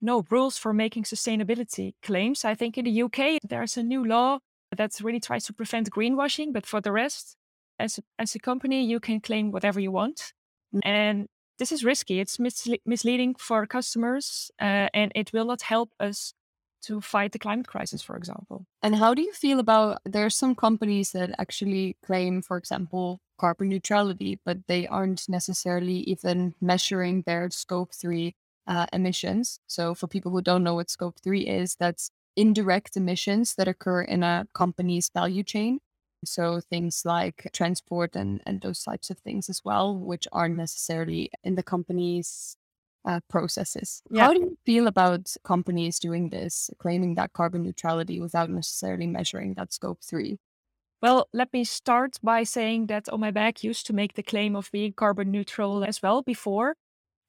no 0.00 0.24
rules 0.30 0.58
for 0.58 0.72
making 0.72 1.04
sustainability 1.04 1.94
claims. 2.02 2.44
I 2.44 2.54
think 2.54 2.78
in 2.78 2.84
the 2.84 3.02
UK, 3.02 3.40
there's 3.42 3.76
a 3.76 3.82
new 3.82 4.04
law 4.04 4.38
that 4.76 4.92
really 5.02 5.20
tries 5.20 5.44
to 5.46 5.52
prevent 5.52 5.90
greenwashing. 5.90 6.52
But 6.52 6.66
for 6.66 6.80
the 6.80 6.92
rest, 6.92 7.36
as 7.78 7.98
a, 7.98 8.02
as 8.18 8.34
a 8.34 8.38
company, 8.38 8.84
you 8.84 9.00
can 9.00 9.20
claim 9.20 9.50
whatever 9.50 9.80
you 9.80 9.90
want. 9.90 10.32
Mm, 10.74 10.80
And 10.84 11.28
this 11.58 11.72
is 11.72 11.84
risky. 11.84 12.20
It's 12.20 12.38
misle- 12.38 12.80
misleading 12.84 13.34
for 13.34 13.66
customers, 13.66 14.50
uh, 14.60 14.88
and 14.92 15.12
it 15.14 15.32
will 15.32 15.46
not 15.46 15.62
help 15.62 15.90
us 16.00 16.34
to 16.82 17.00
fight 17.00 17.32
the 17.32 17.38
climate 17.38 17.66
crisis, 17.66 18.02
for 18.02 18.16
example. 18.16 18.66
And 18.82 18.96
how 18.96 19.14
do 19.14 19.22
you 19.22 19.32
feel 19.32 19.58
about 19.58 19.98
there 20.04 20.26
are 20.26 20.30
some 20.30 20.54
companies 20.54 21.12
that 21.12 21.34
actually 21.38 21.96
claim, 22.04 22.42
for 22.42 22.56
example, 22.56 23.20
carbon 23.38 23.68
neutrality, 23.68 24.38
but 24.44 24.66
they 24.66 24.86
aren't 24.86 25.28
necessarily 25.28 25.98
even 26.00 26.54
measuring 26.60 27.22
their 27.22 27.50
scope 27.50 27.92
three 27.92 28.34
uh, 28.66 28.86
emissions. 28.92 29.60
So 29.66 29.94
for 29.94 30.06
people 30.06 30.30
who 30.30 30.42
don't 30.42 30.64
know 30.64 30.74
what 30.74 30.90
scope 30.90 31.16
three 31.22 31.46
is, 31.46 31.76
that's 31.76 32.10
indirect 32.36 32.96
emissions 32.96 33.54
that 33.54 33.68
occur 33.68 34.02
in 34.02 34.22
a 34.22 34.46
company's 34.52 35.10
value 35.12 35.42
chain. 35.42 35.80
So 36.26 36.60
things 36.60 37.02
like 37.04 37.48
transport 37.52 38.16
and, 38.16 38.42
and 38.44 38.60
those 38.60 38.82
types 38.82 39.10
of 39.10 39.18
things 39.18 39.48
as 39.48 39.62
well, 39.64 39.96
which 39.96 40.28
aren't 40.32 40.56
necessarily 40.56 41.30
in 41.42 41.54
the 41.54 41.62
company's 41.62 42.56
uh, 43.06 43.20
processes. 43.28 44.02
Yeah. 44.10 44.24
How 44.24 44.34
do 44.34 44.40
you 44.40 44.58
feel 44.66 44.86
about 44.88 45.34
companies 45.44 45.98
doing 45.98 46.30
this, 46.30 46.70
claiming 46.78 47.14
that 47.14 47.32
carbon 47.32 47.62
neutrality 47.62 48.20
without 48.20 48.50
necessarily 48.50 49.06
measuring 49.06 49.54
that 49.54 49.72
scope 49.72 50.00
three? 50.02 50.38
Well, 51.02 51.28
let 51.32 51.52
me 51.52 51.64
start 51.64 52.16
by 52.22 52.42
saying 52.42 52.86
that 52.86 53.08
O 53.12 53.18
My 53.18 53.30
Bag 53.30 53.62
used 53.62 53.86
to 53.86 53.92
make 53.92 54.14
the 54.14 54.22
claim 54.22 54.56
of 54.56 54.70
being 54.72 54.92
carbon 54.92 55.30
neutral 55.30 55.84
as 55.84 56.02
well 56.02 56.22
before. 56.22 56.74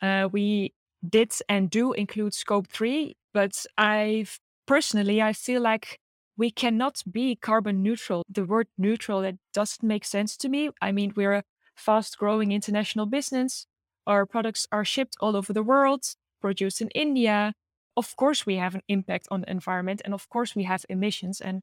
Uh, 0.02 0.30
we 0.32 0.74
did 1.08 1.34
and 1.48 1.70
do 1.70 1.94
include 1.94 2.34
scope 2.34 2.68
three, 2.68 3.18
but 3.34 3.66
I've 3.78 4.40
personally, 4.66 5.22
I 5.22 5.34
feel 5.34 5.62
like 5.62 6.00
we 6.38 6.52
cannot 6.52 7.04
be 7.12 7.36
carbon 7.36 7.82
neutral. 7.82 8.24
The 8.30 8.46
word 8.46 8.68
neutral, 8.78 9.22
that 9.22 9.36
doesn't 9.54 9.86
make 9.86 10.06
sense 10.06 10.38
to 10.38 10.50
me. 10.50 10.70
I 10.82 10.92
mean, 10.92 11.14
we're 11.16 11.34
a 11.34 11.44
fast 11.76 12.18
growing 12.18 12.52
international 12.52 13.08
business. 13.08 13.66
Our 14.06 14.26
products 14.26 14.68
are 14.72 14.86
shipped 14.86 15.18
all 15.20 15.36
over 15.36 15.52
the 15.52 15.64
world, 15.64 16.04
produced 16.40 16.80
in 16.82 16.90
India. 16.90 17.54
Of 17.98 18.16
course, 18.16 18.46
we 18.46 18.56
have 18.58 18.76
an 18.76 18.84
impact 18.88 19.28
on 19.32 19.42
the 19.42 19.50
environment. 19.50 20.02
And 20.06 20.14
of 20.14 20.30
course, 20.30 20.56
we 20.56 20.64
have 20.64 20.86
emissions. 20.88 21.42
And 21.42 21.62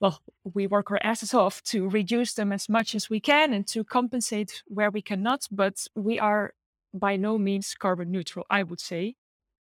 well, 0.00 0.20
we 0.42 0.66
work 0.66 0.90
our 0.90 1.00
asses 1.02 1.32
off 1.32 1.62
to 1.64 1.88
reduce 1.88 2.34
them 2.34 2.52
as 2.52 2.68
much 2.68 2.94
as 2.94 3.08
we 3.08 3.20
can 3.20 3.54
and 3.54 3.66
to 3.68 3.84
compensate 3.84 4.62
where 4.66 4.90
we 4.90 5.00
cannot. 5.00 5.46
But 5.50 5.86
we 5.94 6.18
are 6.18 6.52
by 6.92 7.16
no 7.16 7.38
means 7.38 7.74
carbon 7.74 8.10
neutral, 8.10 8.44
I 8.50 8.64
would 8.64 8.80
say 8.80 9.14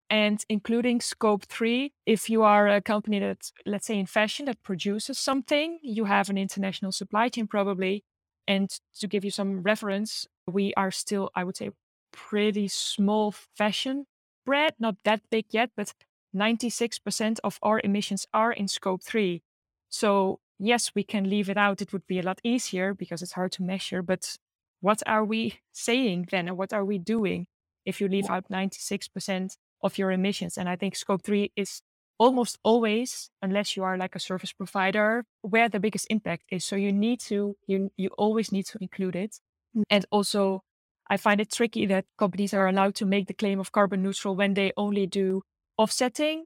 and 0.09 0.43
including 0.49 1.01
scope 1.01 1.45
three. 1.45 1.93
If 2.05 2.29
you 2.29 2.43
are 2.43 2.67
a 2.67 2.81
company 2.81 3.19
that, 3.19 3.51
let's 3.65 3.87
say, 3.87 3.97
in 3.97 4.05
fashion 4.05 4.45
that 4.45 4.63
produces 4.63 5.17
something, 5.17 5.79
you 5.81 6.05
have 6.05 6.29
an 6.29 6.37
international 6.37 6.91
supply 6.91 7.29
chain 7.29 7.47
probably. 7.47 8.03
And 8.47 8.69
to 8.99 9.07
give 9.07 9.25
you 9.25 9.31
some 9.31 9.61
reference, 9.61 10.27
we 10.47 10.73
are 10.75 10.91
still, 10.91 11.31
I 11.35 11.43
would 11.43 11.57
say, 11.57 11.71
pretty 12.11 12.67
small 12.67 13.31
fashion 13.31 14.05
brand, 14.45 14.73
not 14.79 14.95
that 15.03 15.21
big 15.29 15.45
yet, 15.49 15.71
but 15.75 15.93
96% 16.35 17.39
of 17.43 17.59
our 17.63 17.81
emissions 17.83 18.27
are 18.33 18.51
in 18.51 18.67
scope 18.67 19.03
three. 19.03 19.41
So, 19.89 20.39
yes, 20.59 20.91
we 20.93 21.03
can 21.03 21.29
leave 21.29 21.49
it 21.49 21.57
out. 21.57 21.81
It 21.81 21.91
would 21.93 22.05
be 22.07 22.19
a 22.19 22.23
lot 22.23 22.39
easier 22.43 22.93
because 22.93 23.21
it's 23.21 23.33
hard 23.33 23.51
to 23.53 23.63
measure. 23.63 24.01
But 24.01 24.37
what 24.81 25.01
are 25.07 25.23
we 25.25 25.59
saying 25.71 26.27
then? 26.31 26.47
And 26.47 26.57
what 26.57 26.73
are 26.73 26.85
we 26.85 26.97
doing 26.99 27.47
if 27.85 27.99
you 27.99 28.07
leave 28.07 28.29
out 28.29 28.49
96%? 28.49 29.57
Of 29.81 29.97
your 29.97 30.11
emissions. 30.11 30.57
And 30.57 30.67
I 30.69 30.75
think 30.75 30.95
scope 30.95 31.23
three 31.23 31.51
is 31.55 31.81
almost 32.17 32.57
always, 32.63 33.29
unless 33.41 33.75
you 33.75 33.83
are 33.83 33.97
like 33.97 34.15
a 34.15 34.19
service 34.19 34.53
provider, 34.53 35.25
where 35.41 35.69
the 35.69 35.79
biggest 35.79 36.07
impact 36.09 36.43
is. 36.49 36.63
So 36.65 36.75
you 36.75 36.91
need 36.91 37.19
to, 37.21 37.55
you 37.67 37.91
you 37.97 38.09
always 38.17 38.51
need 38.51 38.65
to 38.67 38.77
include 38.81 39.15
it. 39.15 39.39
Mm. 39.75 39.83
And 39.89 40.05
also 40.11 40.63
I 41.09 41.17
find 41.17 41.39
it 41.39 41.51
tricky 41.51 41.85
that 41.87 42.05
companies 42.17 42.53
are 42.53 42.67
allowed 42.67 42.95
to 42.95 43.05
make 43.05 43.27
the 43.27 43.33
claim 43.33 43.59
of 43.59 43.71
carbon 43.71 44.01
neutral 44.01 44.35
when 44.35 44.53
they 44.53 44.71
only 44.75 45.05
do 45.05 45.43
offsetting, 45.77 46.45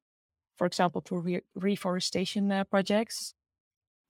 for 0.57 0.67
example, 0.67 1.01
for 1.05 1.21
re- 1.21 1.41
reforestation 1.55 2.51
uh, 2.51 2.63
projects. 2.65 3.33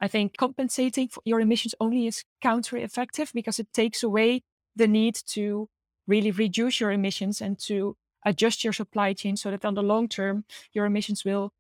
I 0.01 0.07
think 0.07 0.38
compensating 0.38 1.09
for 1.09 1.21
your 1.25 1.41
emissions 1.41 1.75
only 1.79 2.07
is 2.07 2.23
counter 2.41 2.77
effective 2.77 3.31
because 3.33 3.59
it 3.59 3.67
takes 3.73 4.01
away 4.01 4.41
the 4.75 4.88
need 4.88 5.15
to 5.33 5.67
really 6.07 6.31
reduce 6.31 6.79
your 6.79 6.91
emissions 6.91 7.41
and 7.41 7.59
to 7.59 7.95
adjust 8.25 8.63
your 8.63 8.73
supply 8.73 9.13
chain 9.13 9.38
so 9.38 9.51
that 9.51 9.65
on 9.65 9.73
the 9.73 9.83
long 9.83 10.07
term 10.07 10.45
your 10.73 10.85
emissions 10.85 11.23
will 11.25 11.51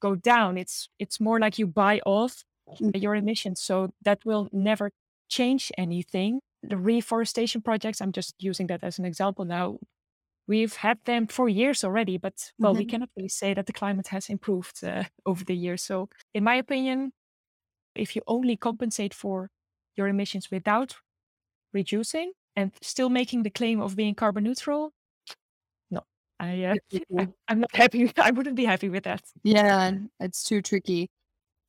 go 0.00 0.14
down. 0.14 0.56
It's 0.56 0.88
it's 0.98 1.20
more 1.20 1.38
like 1.38 1.58
you 1.58 1.66
buy 1.66 2.00
off 2.06 2.44
mm. 2.80 3.00
your 3.00 3.14
emissions. 3.14 3.60
So 3.60 3.92
that 4.02 4.24
will 4.24 4.48
never 4.52 4.90
change 5.28 5.70
anything. 5.78 6.40
The 6.62 6.76
reforestation 6.76 7.62
projects, 7.62 8.00
I'm 8.00 8.12
just 8.12 8.34
using 8.38 8.66
that 8.66 8.84
as 8.84 8.98
an 8.98 9.04
example 9.04 9.44
now. 9.44 9.78
We've 10.46 10.74
had 10.74 10.98
them 11.04 11.28
for 11.28 11.48
years 11.48 11.84
already, 11.84 12.18
but 12.18 12.50
well, 12.58 12.72
mm-hmm. 12.72 12.78
we 12.78 12.84
cannot 12.86 13.10
really 13.16 13.28
say 13.28 13.54
that 13.54 13.66
the 13.66 13.72
climate 13.72 14.08
has 14.08 14.28
improved 14.28 14.82
uh, 14.82 15.04
over 15.24 15.44
the 15.44 15.54
years. 15.54 15.82
So, 15.82 16.08
in 16.34 16.42
my 16.42 16.56
opinion, 16.56 17.12
if 17.94 18.16
you 18.16 18.22
only 18.26 18.56
compensate 18.56 19.14
for 19.14 19.50
your 19.96 20.08
emissions 20.08 20.50
without 20.50 20.96
reducing 21.72 22.32
and 22.56 22.72
still 22.82 23.10
making 23.10 23.44
the 23.44 23.50
claim 23.50 23.80
of 23.80 23.94
being 23.94 24.14
carbon 24.14 24.44
neutral, 24.44 24.92
I, 26.40 26.64
uh, 26.64 26.76
I 27.18 27.28
I'm 27.48 27.60
not 27.60 27.74
happy. 27.74 28.12
I 28.18 28.30
wouldn't 28.32 28.56
be 28.56 28.64
happy 28.64 28.88
with 28.88 29.04
that. 29.04 29.22
Yeah, 29.42 29.92
it's 30.18 30.42
too 30.44 30.62
tricky. 30.62 31.10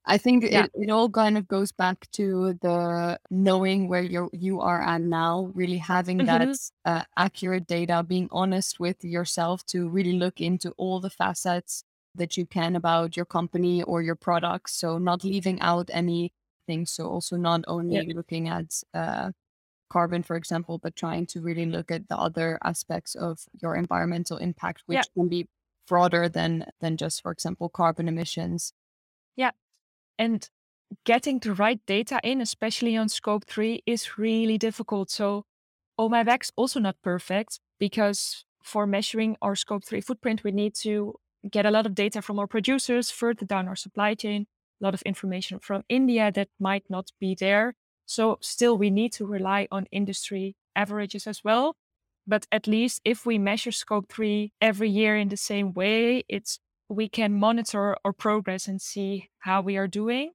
I 0.06 0.18
think 0.18 0.44
Yeah. 0.50 0.66
it, 0.66 0.72
it 0.76 0.90
all 0.92 1.10
kind 1.10 1.38
of 1.38 1.48
goes 1.48 1.72
back 1.72 2.10
to 2.14 2.56
the 2.62 3.20
knowing 3.32 3.90
where 3.90 4.04
you 4.04 4.30
you 4.34 4.62
are 4.62 4.82
at 4.82 5.02
now, 5.02 5.52
really 5.56 5.78
having 5.80 6.26
that 6.26 6.50
hmm 6.50 6.56
uh, 6.86 7.04
accurate 7.18 7.68
data, 7.68 8.04
being 8.04 8.30
honest 8.32 8.80
with 8.80 9.04
yourself 9.04 9.66
to 9.68 9.90
really 9.90 10.14
look 10.14 10.42
into 10.42 10.72
all 10.78 11.00
the 11.02 11.10
facets 11.12 11.84
that 12.16 12.38
you 12.38 12.46
can 12.48 12.76
about 12.76 13.18
your 13.18 13.26
company 13.28 13.84
or 13.84 14.02
your 14.04 14.16
products. 14.16 14.74
So 14.76 14.98
not 15.00 15.24
leaving 15.24 15.62
out 15.62 15.90
anything. 15.94 16.86
So 16.86 17.08
also 17.10 17.38
not 17.38 17.64
Yeah. 17.90 18.02
only 18.02 18.14
looking 18.14 18.50
at 18.50 18.82
uh, 18.94 19.32
carbon, 19.98 20.24
for 20.24 20.36
example, 20.36 20.78
but 20.84 20.96
trying 20.96 21.26
to 21.34 21.42
really 21.42 21.66
look 21.66 21.92
at 21.92 22.08
the 22.08 22.18
other 22.28 22.58
aspects 22.64 23.16
of 23.28 23.46
your 23.62 23.76
environmental 23.76 24.38
impact, 24.38 24.84
Yeah. 24.88 25.00
which 25.00 25.10
can 25.14 25.28
be 25.30 25.48
broader 25.88 26.30
than 26.30 26.66
than 26.82 26.98
just, 26.98 27.22
for 27.24 27.32
example, 27.32 27.68
carbon 27.70 28.08
emissions. 28.08 28.74
Yeah. 29.36 29.52
And 30.18 30.50
getting 31.06 31.40
the 31.40 31.54
right 31.54 31.82
data 31.86 32.20
in, 32.24 32.42
especially 32.42 32.98
on 32.98 33.10
scope 33.10 33.46
three, 33.54 33.82
is 33.86 34.18
really 34.18 34.58
difficult. 34.58 35.10
So 35.12 35.46
Bag's 35.98 36.52
also 36.56 36.80
not 36.80 36.96
perfect 37.02 37.60
because 37.80 38.46
for 38.64 38.88
measuring 38.88 39.38
our 39.42 39.56
scope 39.56 39.84
three 39.86 40.02
footprint, 40.02 40.44
we 40.44 40.52
need 40.52 40.74
to 40.76 41.16
get 41.50 41.66
a 41.66 41.72
lot 41.72 41.86
of 41.86 41.94
data 41.96 42.22
from 42.22 42.40
our 42.40 42.48
producers 42.48 43.12
further 43.12 43.46
down 43.46 43.68
our 43.68 43.76
supply 43.76 44.16
chain, 44.16 44.46
a 44.82 44.86
lot 44.86 44.94
of 44.94 45.02
information 45.04 45.60
from 45.60 45.84
India 45.90 46.32
that 46.32 46.50
might 46.60 46.86
not 46.90 47.12
be 47.20 47.36
there. 47.36 47.74
So 48.12 48.38
still 48.42 48.78
we 48.78 48.90
need 48.90 49.14
to 49.14 49.26
rely 49.26 49.70
on 49.72 49.88
industry 49.90 50.58
averages 50.76 51.28
as 51.28 51.46
well. 51.46 51.78
But 52.28 52.46
at 52.52 52.68
least 52.68 53.00
if 53.06 53.26
we 53.26 53.38
measure 53.38 53.72
scope 53.72 54.12
three 54.12 54.52
every 54.60 54.90
year 54.90 55.16
in 55.16 55.30
the 55.30 55.38
same 55.38 55.72
way, 55.72 56.26
it's 56.28 56.60
we 56.90 57.08
can 57.08 57.34
monitor 57.34 57.96
our 58.04 58.12
progress 58.12 58.68
and 58.68 58.82
see 58.82 59.30
how 59.40 59.62
we 59.62 59.78
are 59.78 59.88
doing. 59.88 60.32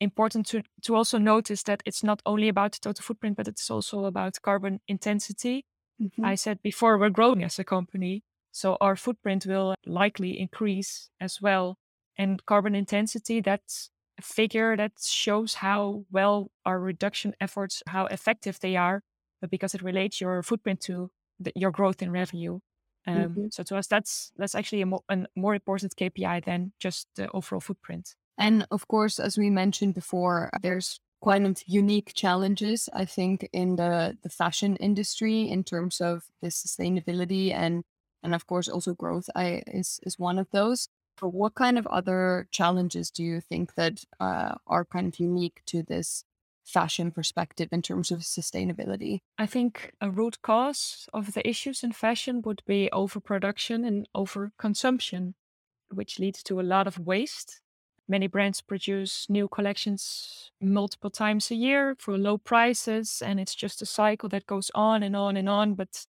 Important 0.00 0.46
to, 0.48 0.62
to 0.82 0.94
also 0.96 1.16
notice 1.16 1.62
that 1.62 1.82
it's 1.86 2.04
not 2.04 2.20
only 2.26 2.46
about 2.46 2.72
the 2.72 2.78
total 2.78 3.02
footprint, 3.02 3.38
but 3.38 3.48
it's 3.48 3.70
also 3.70 4.04
about 4.04 4.42
carbon 4.42 4.80
intensity. 4.86 5.64
Mm-hmm. 6.00 6.26
I 6.26 6.34
said 6.34 6.60
before, 6.62 6.98
we're 6.98 7.08
growing 7.08 7.42
as 7.42 7.58
a 7.58 7.64
company. 7.64 8.22
So 8.52 8.76
our 8.82 8.96
footprint 8.96 9.46
will 9.46 9.74
likely 9.86 10.38
increase 10.38 11.08
as 11.18 11.40
well. 11.40 11.78
And 12.18 12.44
carbon 12.44 12.74
intensity, 12.74 13.40
that's 13.40 13.90
figure 14.22 14.76
that 14.76 14.92
shows 15.00 15.54
how 15.54 16.04
well 16.10 16.50
our 16.64 16.78
reduction 16.78 17.34
efforts, 17.40 17.82
how 17.86 18.06
effective 18.06 18.58
they 18.60 18.76
are, 18.76 19.02
but 19.40 19.50
because 19.50 19.74
it 19.74 19.82
relates 19.82 20.20
your 20.20 20.42
footprint 20.42 20.80
to 20.82 21.10
the, 21.38 21.52
your 21.54 21.70
growth 21.70 22.02
in 22.02 22.10
revenue. 22.10 22.60
Um, 23.06 23.16
mm-hmm. 23.16 23.46
So 23.50 23.62
to 23.64 23.76
us, 23.76 23.86
that's 23.86 24.32
that's 24.36 24.54
actually 24.54 24.82
a, 24.82 24.86
mo- 24.86 25.04
a 25.08 25.26
more 25.36 25.54
important 25.54 25.96
KPI 25.96 26.44
than 26.44 26.72
just 26.78 27.08
the 27.16 27.30
overall 27.32 27.60
footprint. 27.60 28.14
And 28.36 28.66
of 28.70 28.86
course, 28.88 29.18
as 29.18 29.38
we 29.38 29.50
mentioned 29.50 29.94
before, 29.94 30.50
there's 30.62 31.00
quite 31.20 31.42
a 31.42 31.54
unique 31.66 32.12
challenges, 32.14 32.88
I 32.94 33.04
think, 33.04 33.48
in 33.52 33.76
the, 33.76 34.16
the 34.22 34.28
fashion 34.28 34.76
industry 34.76 35.48
in 35.48 35.64
terms 35.64 36.00
of 36.00 36.24
the 36.40 36.48
sustainability 36.48 37.52
and 37.52 37.84
and 38.22 38.34
of 38.34 38.48
course 38.48 38.68
also 38.68 38.94
growth 38.94 39.30
I, 39.36 39.62
is 39.66 40.00
is 40.02 40.18
one 40.18 40.38
of 40.38 40.48
those. 40.50 40.88
What 41.26 41.54
kind 41.54 41.78
of 41.78 41.86
other 41.86 42.48
challenges 42.50 43.10
do 43.10 43.22
you 43.22 43.40
think 43.40 43.74
that 43.74 44.04
uh, 44.20 44.56
are 44.66 44.84
kind 44.84 45.08
of 45.08 45.18
unique 45.18 45.62
to 45.66 45.82
this 45.82 46.24
fashion 46.64 47.10
perspective 47.10 47.68
in 47.72 47.82
terms 47.82 48.10
of 48.10 48.20
sustainability? 48.20 49.20
I 49.38 49.46
think 49.46 49.92
a 50.00 50.10
root 50.10 50.42
cause 50.42 51.08
of 51.12 51.32
the 51.34 51.48
issues 51.48 51.82
in 51.82 51.92
fashion 51.92 52.42
would 52.42 52.62
be 52.66 52.90
overproduction 52.92 53.84
and 53.84 54.08
overconsumption, 54.14 55.34
which 55.90 56.18
leads 56.18 56.42
to 56.44 56.60
a 56.60 56.62
lot 56.62 56.86
of 56.86 56.98
waste. 56.98 57.62
Many 58.08 58.26
brands 58.26 58.60
produce 58.62 59.28
new 59.30 59.48
collections 59.48 60.50
multiple 60.60 61.10
times 61.10 61.50
a 61.50 61.54
year 61.54 61.94
for 61.98 62.18
low 62.18 62.38
prices, 62.38 63.22
and 63.22 63.38
it's 63.38 63.54
just 63.54 63.82
a 63.82 63.86
cycle 63.86 64.28
that 64.30 64.46
goes 64.46 64.70
on 64.74 65.02
and 65.02 65.14
on 65.14 65.36
and 65.36 65.48
on. 65.48 65.74
But 65.74 66.06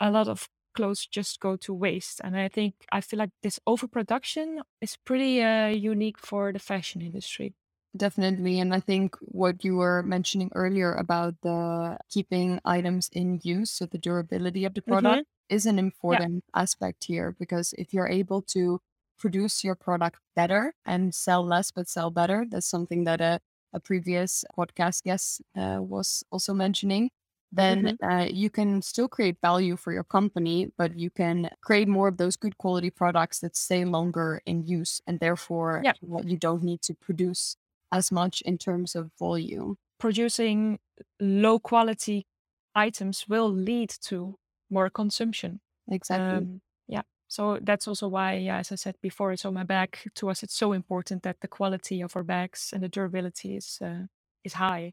a 0.00 0.10
lot 0.10 0.28
of 0.28 0.48
clothes 0.76 1.06
just 1.06 1.40
go 1.40 1.56
to 1.58 1.74
waste. 1.74 2.20
And 2.24 2.36
I 2.36 2.48
think 2.48 2.74
I 2.92 3.00
feel 3.02 3.18
like 3.18 3.32
this 3.42 3.60
overproduction 3.66 4.62
is 4.80 4.96
pretty 4.96 5.42
uh, 5.42 5.68
unique 5.68 6.18
for 6.18 6.52
the 6.52 6.60
fashion 6.60 7.02
industry. 7.02 7.54
Definitely. 7.96 8.60
And 8.60 8.74
I 8.74 8.80
think 8.80 9.16
what 9.20 9.64
you 9.64 9.76
were 9.76 10.02
mentioning 10.02 10.50
earlier 10.54 10.92
about 10.92 11.40
the 11.42 11.98
keeping 12.10 12.60
items 12.64 13.08
in 13.12 13.40
use, 13.42 13.70
so 13.70 13.86
the 13.86 13.96
durability 13.98 14.64
of 14.66 14.74
the 14.74 14.82
product 14.82 15.22
Mm-hmm. 15.22 15.22
is 15.48 15.64
an 15.64 15.78
Yeah. 16.10 16.18
important 16.18 16.44
aspect 16.54 17.04
here 17.04 17.32
because 17.38 17.72
if 17.78 17.94
you're 17.94 18.08
able 18.08 18.42
to 18.42 18.80
produce 19.18 19.64
your 19.64 19.74
product 19.74 20.18
better 20.34 20.74
and 20.84 21.14
sell 21.14 21.42
less 21.42 21.70
but 21.70 21.88
sell 21.88 22.10
better, 22.10 22.44
that's 22.50 22.66
something 22.66 23.04
that 23.04 23.22
a, 23.22 23.40
a 23.72 23.80
previous 23.80 24.44
podcast 24.56 25.02
guest 25.04 25.40
uh, 25.56 25.78
was 25.80 26.22
also 26.30 26.52
mentioning. 26.52 27.08
Then 27.52 27.82
Mhm. 27.84 27.96
uh, 28.02 28.26
you 28.32 28.50
can 28.50 28.82
still 28.82 29.08
create 29.08 29.38
value 29.40 29.76
for 29.76 29.92
your 29.92 30.04
company, 30.04 30.72
but 30.76 30.98
you 30.98 31.10
can 31.10 31.50
create 31.62 31.88
more 31.88 32.08
of 32.08 32.16
those 32.16 32.36
good 32.36 32.58
quality 32.58 32.90
products 32.90 33.40
that 33.40 33.56
stay 33.56 33.84
longer 33.84 34.42
in 34.44 34.66
use. 34.66 35.00
And 35.06 35.20
therefore, 35.20 35.80
Yeah. 35.84 35.92
you 36.24 36.36
don't 36.36 36.62
need 36.62 36.82
to 36.82 36.94
produce 36.94 37.56
as 37.92 38.10
much 38.12 38.42
in 38.42 38.58
terms 38.58 38.94
of 38.96 39.10
volume. 39.18 39.78
Producing 39.98 40.78
low 41.20 41.58
quality 41.58 42.26
items 42.74 43.26
will 43.28 43.48
lead 43.50 43.90
to 44.02 44.38
more 44.68 44.90
consumption. 44.90 45.60
Exactly. 45.88 46.38
Um, 46.38 46.60
yeah. 46.88 47.02
So 47.28 47.58
that's 47.62 47.88
also 47.88 48.08
why, 48.08 48.34
yeah, 48.34 48.58
as 48.58 48.72
I 48.72 48.76
said 48.76 48.96
before, 49.00 49.32
it's 49.32 49.44
O 49.44 49.50
My 49.52 49.64
Bag. 49.64 49.98
To 50.14 50.28
us, 50.30 50.42
it's 50.42 50.54
so 50.58 50.72
important 50.72 51.22
that 51.22 51.40
the 51.40 51.48
quality 51.48 52.02
of 52.02 52.16
our 52.16 52.24
bags 52.24 52.72
and 52.72 52.82
the 52.82 52.88
durability 52.88 53.56
is 53.56 53.78
uh, 53.80 54.06
is 54.44 54.54
high. 54.54 54.92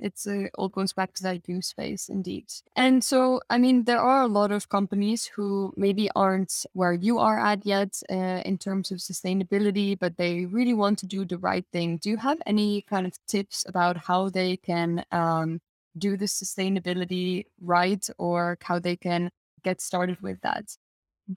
It's 0.00 0.26
uh, 0.26 0.46
all 0.56 0.68
goes 0.68 0.92
back 0.92 1.12
to 1.14 1.22
that 1.22 1.48
use 1.48 1.72
phase 1.72 2.08
indeed 2.08 2.46
and 2.76 3.04
so 3.04 3.40
i 3.50 3.58
mean 3.58 3.84
there 3.84 4.00
are 4.00 4.22
a 4.22 4.26
lot 4.28 4.50
of 4.50 4.68
companies 4.68 5.26
who 5.26 5.72
maybe 5.76 6.10
aren't 6.16 6.66
where 6.72 6.92
you 6.92 7.18
are 7.18 7.38
at 7.38 7.64
yet 7.66 8.02
uh, 8.10 8.42
in 8.44 8.58
terms 8.58 8.90
of 8.90 8.98
sustainability 8.98 9.98
but 9.98 10.16
they 10.16 10.46
really 10.46 10.74
want 10.74 10.98
to 10.98 11.06
do 11.06 11.24
the 11.24 11.38
right 11.38 11.66
thing 11.72 11.96
do 11.98 12.10
you 12.10 12.16
have 12.16 12.40
any 12.46 12.82
kind 12.82 13.06
of 13.06 13.12
tips 13.26 13.64
about 13.68 13.96
how 13.96 14.28
they 14.28 14.56
can 14.56 15.04
um, 15.12 15.60
do 15.98 16.16
the 16.16 16.26
sustainability 16.26 17.44
right 17.60 18.08
or 18.18 18.56
how 18.62 18.78
they 18.78 18.96
can 18.96 19.30
get 19.64 19.80
started 19.80 20.20
with 20.20 20.40
that 20.42 20.76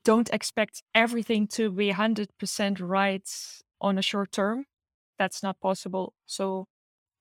Don't 0.03 0.29
expect 0.33 0.83
everything 0.95 1.47
to 1.49 1.69
be 1.71 1.91
100% 1.91 2.79
right 2.81 3.29
on 3.79 3.97
a 3.97 4.01
short 4.01 4.31
term. 4.31 4.65
That's 5.19 5.43
not 5.43 5.59
possible. 5.59 6.13
So 6.25 6.67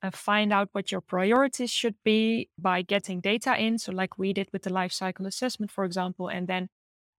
uh, 0.03 0.11
find 0.11 0.53
out 0.53 0.69
what 0.73 0.93
your 0.93 1.01
priorities 1.01 1.71
should 1.71 1.97
be 2.05 2.51
by 2.59 2.83
getting 2.83 3.21
data 3.21 3.57
in. 3.61 3.79
So, 3.79 3.93
like 3.93 4.19
we 4.19 4.33
did 4.33 4.49
with 4.53 4.62
the 4.65 4.73
life 4.73 4.93
cycle 4.93 5.27
assessment, 5.27 5.71
for 5.73 5.85
example, 5.85 6.29
and 6.29 6.49
then 6.49 6.69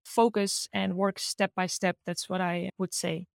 focus 0.05 0.67
and 0.73 0.95
work 0.97 1.19
step 1.19 1.53
by 1.55 1.67
step. 1.67 1.97
That's 2.05 2.29
what 2.29 2.41
I 2.41 2.71
would 2.77 2.93
say. 2.93 3.27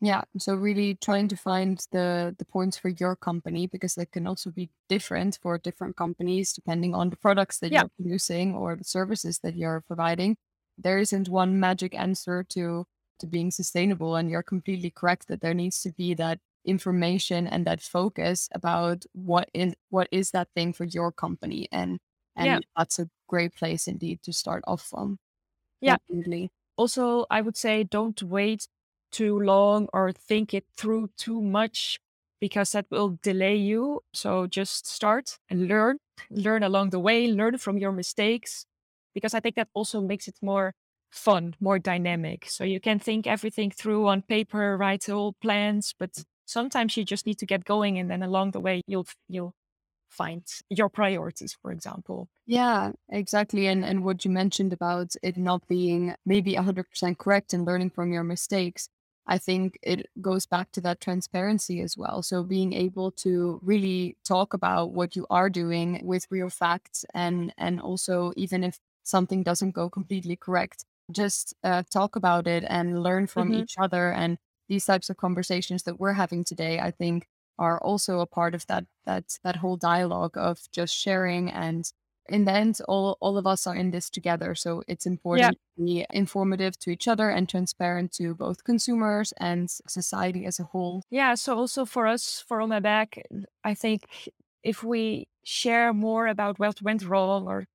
Yeah, 0.00 0.22
so 0.38 0.54
really 0.54 0.96
trying 0.96 1.28
to 1.28 1.36
find 1.36 1.78
the 1.92 2.34
the 2.38 2.44
points 2.44 2.76
for 2.76 2.88
your 2.90 3.16
company 3.16 3.66
because 3.66 3.94
they 3.94 4.06
can 4.06 4.26
also 4.26 4.50
be 4.50 4.70
different 4.88 5.38
for 5.40 5.56
different 5.58 5.96
companies 5.96 6.52
depending 6.52 6.94
on 6.94 7.10
the 7.10 7.16
products 7.16 7.58
that 7.60 7.70
Yeah. 7.70 7.80
you're 7.80 7.88
producing 7.96 8.54
or 8.54 8.76
the 8.76 8.84
services 8.84 9.38
that 9.40 9.56
you're 9.56 9.80
providing. 9.80 10.36
There 10.76 10.98
isn't 10.98 11.28
one 11.28 11.58
magic 11.60 11.94
answer 11.94 12.44
to 12.50 12.86
to 13.20 13.26
being 13.26 13.50
sustainable 13.50 14.16
and 14.16 14.28
you're 14.28 14.42
completely 14.42 14.90
correct 14.90 15.28
that 15.28 15.40
there 15.40 15.54
needs 15.54 15.80
to 15.82 15.92
be 15.92 16.12
that 16.14 16.40
information 16.64 17.46
and 17.46 17.66
that 17.66 17.80
focus 17.82 18.48
about 18.52 19.04
what 19.12 19.50
is 19.54 19.74
what 19.90 20.08
is 20.12 20.30
that 20.32 20.48
thing 20.54 20.72
for 20.72 20.84
your 20.84 21.12
company 21.12 21.68
and 21.72 22.00
and 22.36 22.50
Yeah. 22.50 22.60
that's 22.76 22.98
a 22.98 23.08
great 23.28 23.54
place 23.54 23.86
indeed 23.88 24.22
to 24.22 24.32
start 24.32 24.64
off 24.66 24.82
from. 24.82 25.18
Yeah. 25.80 25.98
Definitely. 26.08 26.50
Also, 26.76 27.26
I 27.30 27.40
would 27.40 27.56
say 27.56 27.84
don't 27.84 28.22
wait 28.22 28.68
too 29.12 29.38
long 29.38 29.88
or 29.92 30.12
think 30.12 30.54
it 30.54 30.66
through 30.76 31.10
too 31.16 31.42
much 31.42 32.00
because 32.40 32.72
that 32.72 32.86
will 32.90 33.18
delay 33.22 33.56
you. 33.56 34.02
So 34.14 34.46
just 34.46 34.86
start 34.86 35.38
and 35.50 35.68
learn, 35.68 35.98
learn 36.30 36.62
along 36.62 36.90
the 36.90 37.00
way, 37.00 37.28
learn 37.28 37.58
from 37.58 37.78
your 37.78 37.92
mistakes, 37.92 38.66
because 39.14 39.34
I 39.34 39.40
think 39.40 39.56
that 39.56 39.68
also 39.74 40.00
makes 40.00 40.28
it 40.28 40.36
more 40.42 40.74
fun, 41.10 41.54
more 41.60 41.78
dynamic. 41.78 42.46
So 42.50 42.64
you 42.64 42.80
can 42.80 42.98
think 42.98 43.26
everything 43.26 43.70
through 43.70 44.08
on 44.08 44.22
paper, 44.22 44.76
write 44.76 45.08
all 45.08 45.34
plans, 45.34 45.94
but 45.98 46.24
sometimes 46.46 46.96
you 46.96 47.04
just 47.04 47.26
need 47.26 47.38
to 47.40 47.46
get 47.46 47.64
going, 47.64 47.98
and 47.98 48.10
then 48.10 48.22
along 48.22 48.52
the 48.52 48.60
way 48.60 48.82
you'll 48.86 49.06
you'll 49.28 49.54
find 50.10 50.44
your 50.70 50.88
priorities, 50.90 51.54
for 51.54 51.72
example. 51.72 52.28
Yeah, 52.46 52.92
exactly. 53.08 53.66
And 53.66 53.84
and 53.84 54.04
what 54.04 54.24
you 54.24 54.30
mentioned 54.30 54.72
about 54.72 55.14
it 55.22 55.36
not 55.36 55.66
being 55.66 56.14
maybe 56.26 56.54
100% 56.54 57.18
correct 57.18 57.54
and 57.54 57.64
learning 57.64 57.90
from 57.90 58.12
your 58.12 58.22
mistakes, 58.24 58.88
I 59.26 59.38
think 59.38 59.78
it 59.82 60.10
goes 60.20 60.44
back 60.46 60.70
to 60.72 60.80
that 60.82 61.00
transparency 61.00 61.80
as 61.80 61.96
well. 61.96 62.22
So 62.22 62.42
being 62.44 62.74
able 62.74 63.10
to 63.12 63.60
really 63.62 64.16
talk 64.24 64.52
about 64.52 64.92
what 64.92 65.16
you 65.16 65.26
are 65.30 65.48
doing 65.48 66.04
with 66.04 66.26
real 66.30 66.50
facts 66.50 67.04
and 67.14 67.54
and 67.56 67.80
also 67.80 68.32
even 68.36 68.62
if 68.62 68.78
something 69.04 69.42
doesn't 69.42 69.72
go 69.72 69.88
completely 69.88 70.36
correct, 70.36 70.84
just 71.10 71.54
uh, 71.64 71.82
talk 71.90 72.14
about 72.16 72.46
it 72.46 72.64
and 72.68 73.02
learn 73.02 73.26
from 73.26 73.52
Mhm. 73.52 73.54
each 73.54 73.74
other 73.78 74.12
and 74.12 74.36
these 74.68 74.84
types 74.84 75.10
of 75.10 75.16
conversations 75.16 75.82
that 75.84 76.00
we're 76.00 76.14
having 76.14 76.44
today, 76.44 76.78
I 76.78 76.90
think 76.90 77.26
are 77.58 77.78
also 77.80 78.20
a 78.20 78.26
part 78.26 78.54
of 78.54 78.66
that 78.66 78.84
that 79.06 79.38
that 79.44 79.56
whole 79.56 79.76
dialogue 79.76 80.36
of 80.36 80.58
just 80.72 80.94
sharing 80.94 81.50
and 81.50 81.92
in 82.28 82.46
the 82.46 82.52
end 82.52 82.78
all 82.88 83.16
all 83.20 83.36
of 83.36 83.46
us 83.46 83.66
are 83.66 83.76
in 83.76 83.90
this 83.90 84.10
together. 84.10 84.54
So 84.54 84.82
it's 84.88 85.06
important 85.06 85.52
to 85.76 85.84
be 85.84 86.06
informative 86.10 86.78
to 86.80 86.90
each 86.90 87.06
other 87.06 87.30
and 87.30 87.48
transparent 87.48 88.12
to 88.14 88.34
both 88.34 88.64
consumers 88.64 89.32
and 89.38 89.70
society 89.70 90.46
as 90.46 90.58
a 90.58 90.64
whole. 90.64 91.02
Yeah, 91.10 91.34
so 91.34 91.56
also 91.56 91.84
for 91.84 92.06
us, 92.06 92.42
for 92.46 92.60
O 92.60 92.66
My 92.66 92.80
Bag, 92.80 93.22
I 93.62 93.74
think 93.74 94.04
if 94.62 94.82
we 94.82 95.28
share 95.44 95.92
more 95.92 96.26
about 96.26 96.58
what 96.58 96.82
went 96.82 97.04
wrong 97.04 97.46
or 97.46 97.66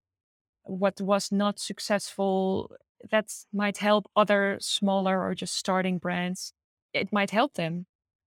what 0.64 1.00
was 1.00 1.32
not 1.32 1.60
successful, 1.60 2.72
that 3.12 3.32
might 3.54 3.78
help 3.78 4.10
other 4.16 4.58
smaller 4.60 5.22
or 5.22 5.36
just 5.36 5.56
starting 5.56 6.00
brands. 6.00 6.54
It 6.94 7.12
might 7.14 7.32
help 7.32 7.54
them. 7.56 7.86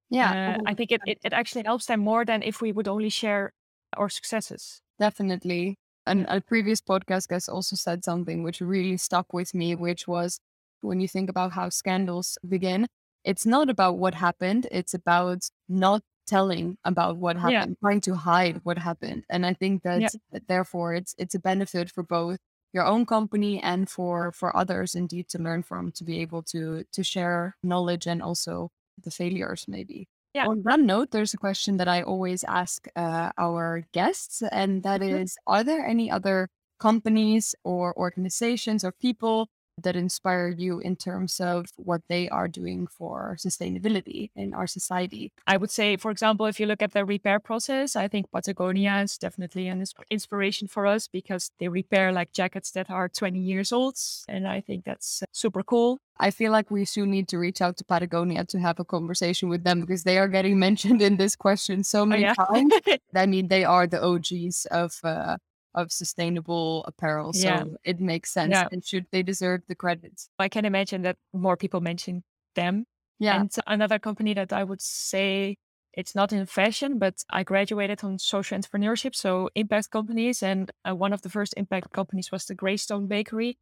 yeah 0.10 0.58
Uh, 0.58 0.58
I 0.72 0.74
think 0.76 0.92
it, 0.92 1.02
it, 1.06 1.18
it 1.24 1.34
actually 1.34 1.64
helps 1.66 1.86
them 1.88 2.00
more 2.02 2.26
than 2.26 2.44
if 2.44 2.62
we 2.62 2.72
would 2.72 2.88
only 2.88 3.10
share 3.10 3.52
our 3.98 4.10
successes. 4.10 4.82
definitely 5.00 5.76
and 6.06 6.26
a 6.30 6.42
previous 6.42 6.82
podcast 6.82 7.28
guest 7.30 7.50
also 7.50 7.76
said 7.76 8.04
something 8.04 8.44
which 8.44 8.62
really 8.62 8.98
stuck 8.98 9.28
with 9.34 9.54
me 9.54 9.76
which 9.76 10.08
was 10.08 10.40
when 10.82 11.00
you 11.00 11.08
think 11.08 11.30
about 11.30 11.52
how 11.54 11.70
scandals 11.70 12.38
begin 12.48 12.88
it's 13.24 13.46
not 13.46 13.70
about 13.70 13.98
what 13.98 14.16
happened 14.16 14.68
it's 14.72 14.94
about 14.94 15.42
not 15.68 16.02
telling 16.28 16.78
about 16.84 17.18
what 17.18 17.36
Yeah. 17.46 17.62
happened 17.62 17.78
trying 17.84 18.02
to 18.02 18.16
hide 18.16 18.56
what 18.64 18.78
happened 18.78 19.24
and 19.30 19.46
i 19.46 19.54
think 19.54 19.84
that, 19.84 20.02
Yeah. 20.02 20.10
that 20.32 20.48
therefore 20.48 20.94
it's 21.00 21.14
it's 21.18 21.36
a 21.36 21.40
benefit 21.52 21.90
for 21.92 22.04
both 22.04 22.40
your 22.74 22.86
own 22.86 23.06
company 23.06 23.62
and 23.62 23.90
for 23.90 24.32
for 24.32 24.56
others 24.56 24.96
indeed 24.96 25.28
to 25.30 25.40
learn 25.40 25.64
from 25.64 25.92
to 25.94 26.04
be 26.04 26.20
able 26.22 26.44
to 26.44 26.84
to 26.92 27.04
share 27.04 27.58
knowledge 27.64 28.08
and 28.08 28.22
also 28.22 28.72
the 29.02 29.12
failures 29.12 29.66
maybe 29.68 30.08
Yeah. 30.34 30.48
on 30.48 30.62
that 30.64 30.80
note, 30.80 31.12
there's 31.12 31.34
a 31.34 31.38
question 31.38 31.78
that 31.78 31.88
I 31.90 32.02
always 32.02 32.44
ask 32.46 32.88
uh, 32.96 33.32
our 33.38 33.82
guests, 33.92 34.42
and 34.42 34.84
that 34.84 35.02
Mhm. 35.10 35.20
is 35.22 35.38
Are 35.48 35.64
there 35.64 35.86
any 35.86 36.10
other 36.10 36.50
companies 36.80 37.56
or 37.64 37.94
organizations 37.98 38.84
or 38.86 38.92
people 38.94 39.50
that 39.84 39.96
inspire 39.96 40.50
you 40.50 40.80
in 40.80 40.96
terms 40.96 41.40
of 41.40 41.68
what 41.78 42.02
they 42.08 42.30
are 42.30 42.48
doing 42.48 42.88
for 42.88 43.36
sustainability 43.40 44.32
in 44.36 44.54
our 44.54 44.68
society? 44.68 45.32
I 45.48 45.58
would 45.58 45.72
say, 45.72 45.98
for 45.98 46.12
example, 46.12 46.46
if 46.46 46.60
you 46.60 46.66
look 46.66 46.82
at 46.82 46.94
the 46.94 47.06
repair 47.06 47.40
process, 47.40 47.96
I 47.96 48.08
think 48.08 48.32
Patagonia 48.32 48.98
is 49.02 49.18
definitely 49.18 49.68
an 49.68 49.84
inspiration 50.10 50.68
for 50.68 50.86
us 50.86 51.08
because 51.08 51.52
they 51.60 51.68
repair 51.68 52.12
like 52.12 52.32
jackets 52.34 52.72
that 52.72 52.90
are 52.90 53.10
20 53.10 53.40
years 53.40 53.72
old. 53.72 53.98
And 54.28 54.48
I 54.48 54.62
think 54.62 54.86
that's 54.86 55.24
super 55.32 55.64
cool. 55.64 56.00
I 56.22 56.32
feel 56.32 56.52
like 56.52 56.70
we 56.70 56.84
soon 56.84 57.12
need 57.12 57.30
to 57.30 57.38
reach 57.38 57.62
out 57.62 57.78
to 57.78 57.86
Patagonia 57.86 58.44
to 58.46 58.60
have 58.60 58.80
a 58.80 58.84
conversation 58.86 59.48
with 59.48 59.64
them 59.64 59.80
because 59.82 60.04
they 60.04 60.18
are 60.18 60.28
getting 60.28 60.60
mentioned 60.68 61.02
in 61.02 61.18
this 61.18 61.36
question 61.36 61.84
so 61.84 62.02
Oh, 62.02 62.06
many 62.06 62.24
yeah. 62.24 62.34
times. 62.34 62.74
I 63.16 63.26
mean, 63.26 63.48
they 63.48 63.64
are 63.64 63.88
the 63.88 64.04
OGs 64.04 64.66
of 64.72 65.00
uh, 65.04 65.38
of 65.76 65.92
sustainable 65.92 66.84
apparel, 66.86 67.34
so 67.34 67.50
Yeah. 67.50 67.64
it 67.84 68.00
makes 68.00 68.32
sense. 68.32 68.52
Yeah. 68.52 68.68
And 68.72 68.84
should 68.86 69.06
they 69.12 69.24
deserve 69.24 69.62
the 69.68 69.76
credits? 69.76 70.30
I 70.40 70.50
can 70.50 70.66
imagine 70.66 71.02
that 71.04 71.18
more 71.34 71.58
people 71.58 71.82
mention 71.82 72.24
them. 72.56 72.86
Yeah, 73.20 73.42
And 73.42 73.52
another 73.68 74.00
company 74.00 74.34
that 74.34 74.54
I 74.54 74.64
would 74.64 74.82
say 74.82 75.58
it's 75.94 76.16
not 76.16 76.32
in 76.32 76.46
fashion, 76.46 77.00
but 77.00 77.16
I 77.30 77.44
graduated 77.44 78.04
on 78.04 78.18
social 78.20 78.58
entrepreneurship, 78.58 79.16
so 79.16 79.50
impact 79.56 79.90
companies. 79.92 80.42
And 80.44 80.72
uh, 80.88 80.96
one 80.96 81.14
of 81.14 81.22
the 81.22 81.30
first 81.30 81.54
impact 81.58 81.92
companies 81.92 82.32
was 82.32 82.46
the 82.46 82.56
Greyston 82.56 83.08
Bakery, 83.08 83.58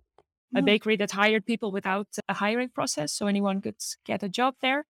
a 0.56 0.62
Mm. 0.62 0.66
bakery 0.66 0.96
that 0.98 1.12
hired 1.12 1.46
people 1.46 1.72
without 1.72 2.08
a 2.30 2.34
hiring 2.36 2.70
process, 2.70 3.12
so 3.14 3.28
anyone 3.28 3.62
could 3.62 3.78
get 4.06 4.24
a 4.24 4.30
job 4.30 4.56
there. 4.62 4.86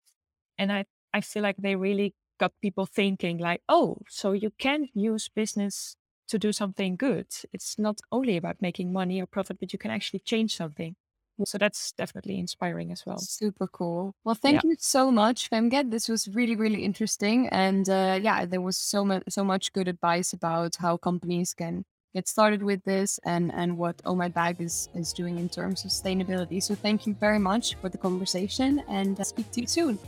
And 0.58 0.72
I, 0.72 0.84
I 1.12 1.20
feel 1.20 1.42
like 1.42 1.56
they 1.58 1.76
really 1.76 2.14
got 2.40 2.52
people 2.60 2.86
thinking, 2.86 3.38
like, 3.38 3.62
oh, 3.68 3.98
so 4.08 4.32
you 4.32 4.50
can 4.58 4.88
use 4.94 5.28
business 5.28 5.96
to 6.28 6.38
do 6.38 6.52
something 6.52 6.96
good. 6.96 7.26
It's 7.52 7.78
not 7.78 8.00
only 8.10 8.36
about 8.36 8.62
making 8.62 8.92
money 8.92 9.20
or 9.20 9.26
profit, 9.26 9.58
but 9.60 9.72
you 9.72 9.78
can 9.78 9.90
actually 9.90 10.20
change 10.20 10.56
something. 10.56 10.96
So 11.44 11.58
that's 11.58 11.90
definitely 11.92 12.38
inspiring 12.38 12.92
as 12.92 13.04
well. 13.04 13.18
super 13.18 13.66
cool. 13.66 14.14
Well, 14.22 14.36
thank 14.36 14.62
you 14.62 14.76
so 14.78 15.10
much, 15.10 15.50
Femke. 15.50 15.90
This 15.90 16.08
was 16.08 16.28
really, 16.28 16.54
really 16.54 16.84
interesting, 16.84 17.48
and 17.48 17.88
uh, 17.88 18.20
yeah, 18.22 18.46
there 18.46 18.60
was 18.60 18.76
so 18.76 19.04
much, 19.04 19.24
so 19.28 19.42
much 19.42 19.72
good 19.72 19.88
advice 19.88 20.32
about 20.32 20.76
how 20.76 20.96
companies 20.96 21.52
can 21.52 21.84
get 22.14 22.28
started 22.28 22.62
with 22.62 22.84
this 22.84 23.18
and 23.24 23.52
and 23.52 23.76
what 23.76 24.00
Oh 24.04 24.14
My 24.14 24.28
Bag 24.28 24.60
is 24.60 24.88
is 24.94 25.12
doing 25.12 25.38
in 25.38 25.48
terms 25.48 25.84
of 25.84 25.90
sustainability. 25.90 26.62
So 26.62 26.76
thank 26.76 27.04
you 27.04 27.14
very 27.14 27.40
much 27.40 27.74
for 27.80 27.88
the 27.88 27.98
conversation, 27.98 28.84
and 28.88 29.18
uh, 29.18 29.24
speak 29.24 29.50
to 29.52 29.62
you 29.62 29.66
soon. 29.66 29.98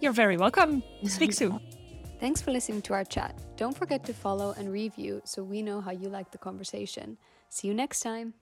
You're 0.00 0.12
very 0.12 0.36
welcome. 0.36 0.82
Speak 1.04 1.32
soon. 1.40 1.60
Thanks 2.18 2.42
for 2.42 2.50
listening 2.50 2.82
to 2.82 2.94
our 2.94 3.04
chat. 3.04 3.38
Don't 3.56 3.76
forget 3.76 4.04
to 4.06 4.12
follow 4.12 4.52
and 4.58 4.72
review 4.72 5.22
so 5.24 5.44
we 5.44 5.62
know 5.62 5.80
how 5.80 5.92
you 5.92 6.08
like 6.08 6.32
the 6.32 6.38
conversation. 6.38 7.16
See 7.48 7.68
you 7.68 7.74
next 7.74 8.00
time. 8.00 8.34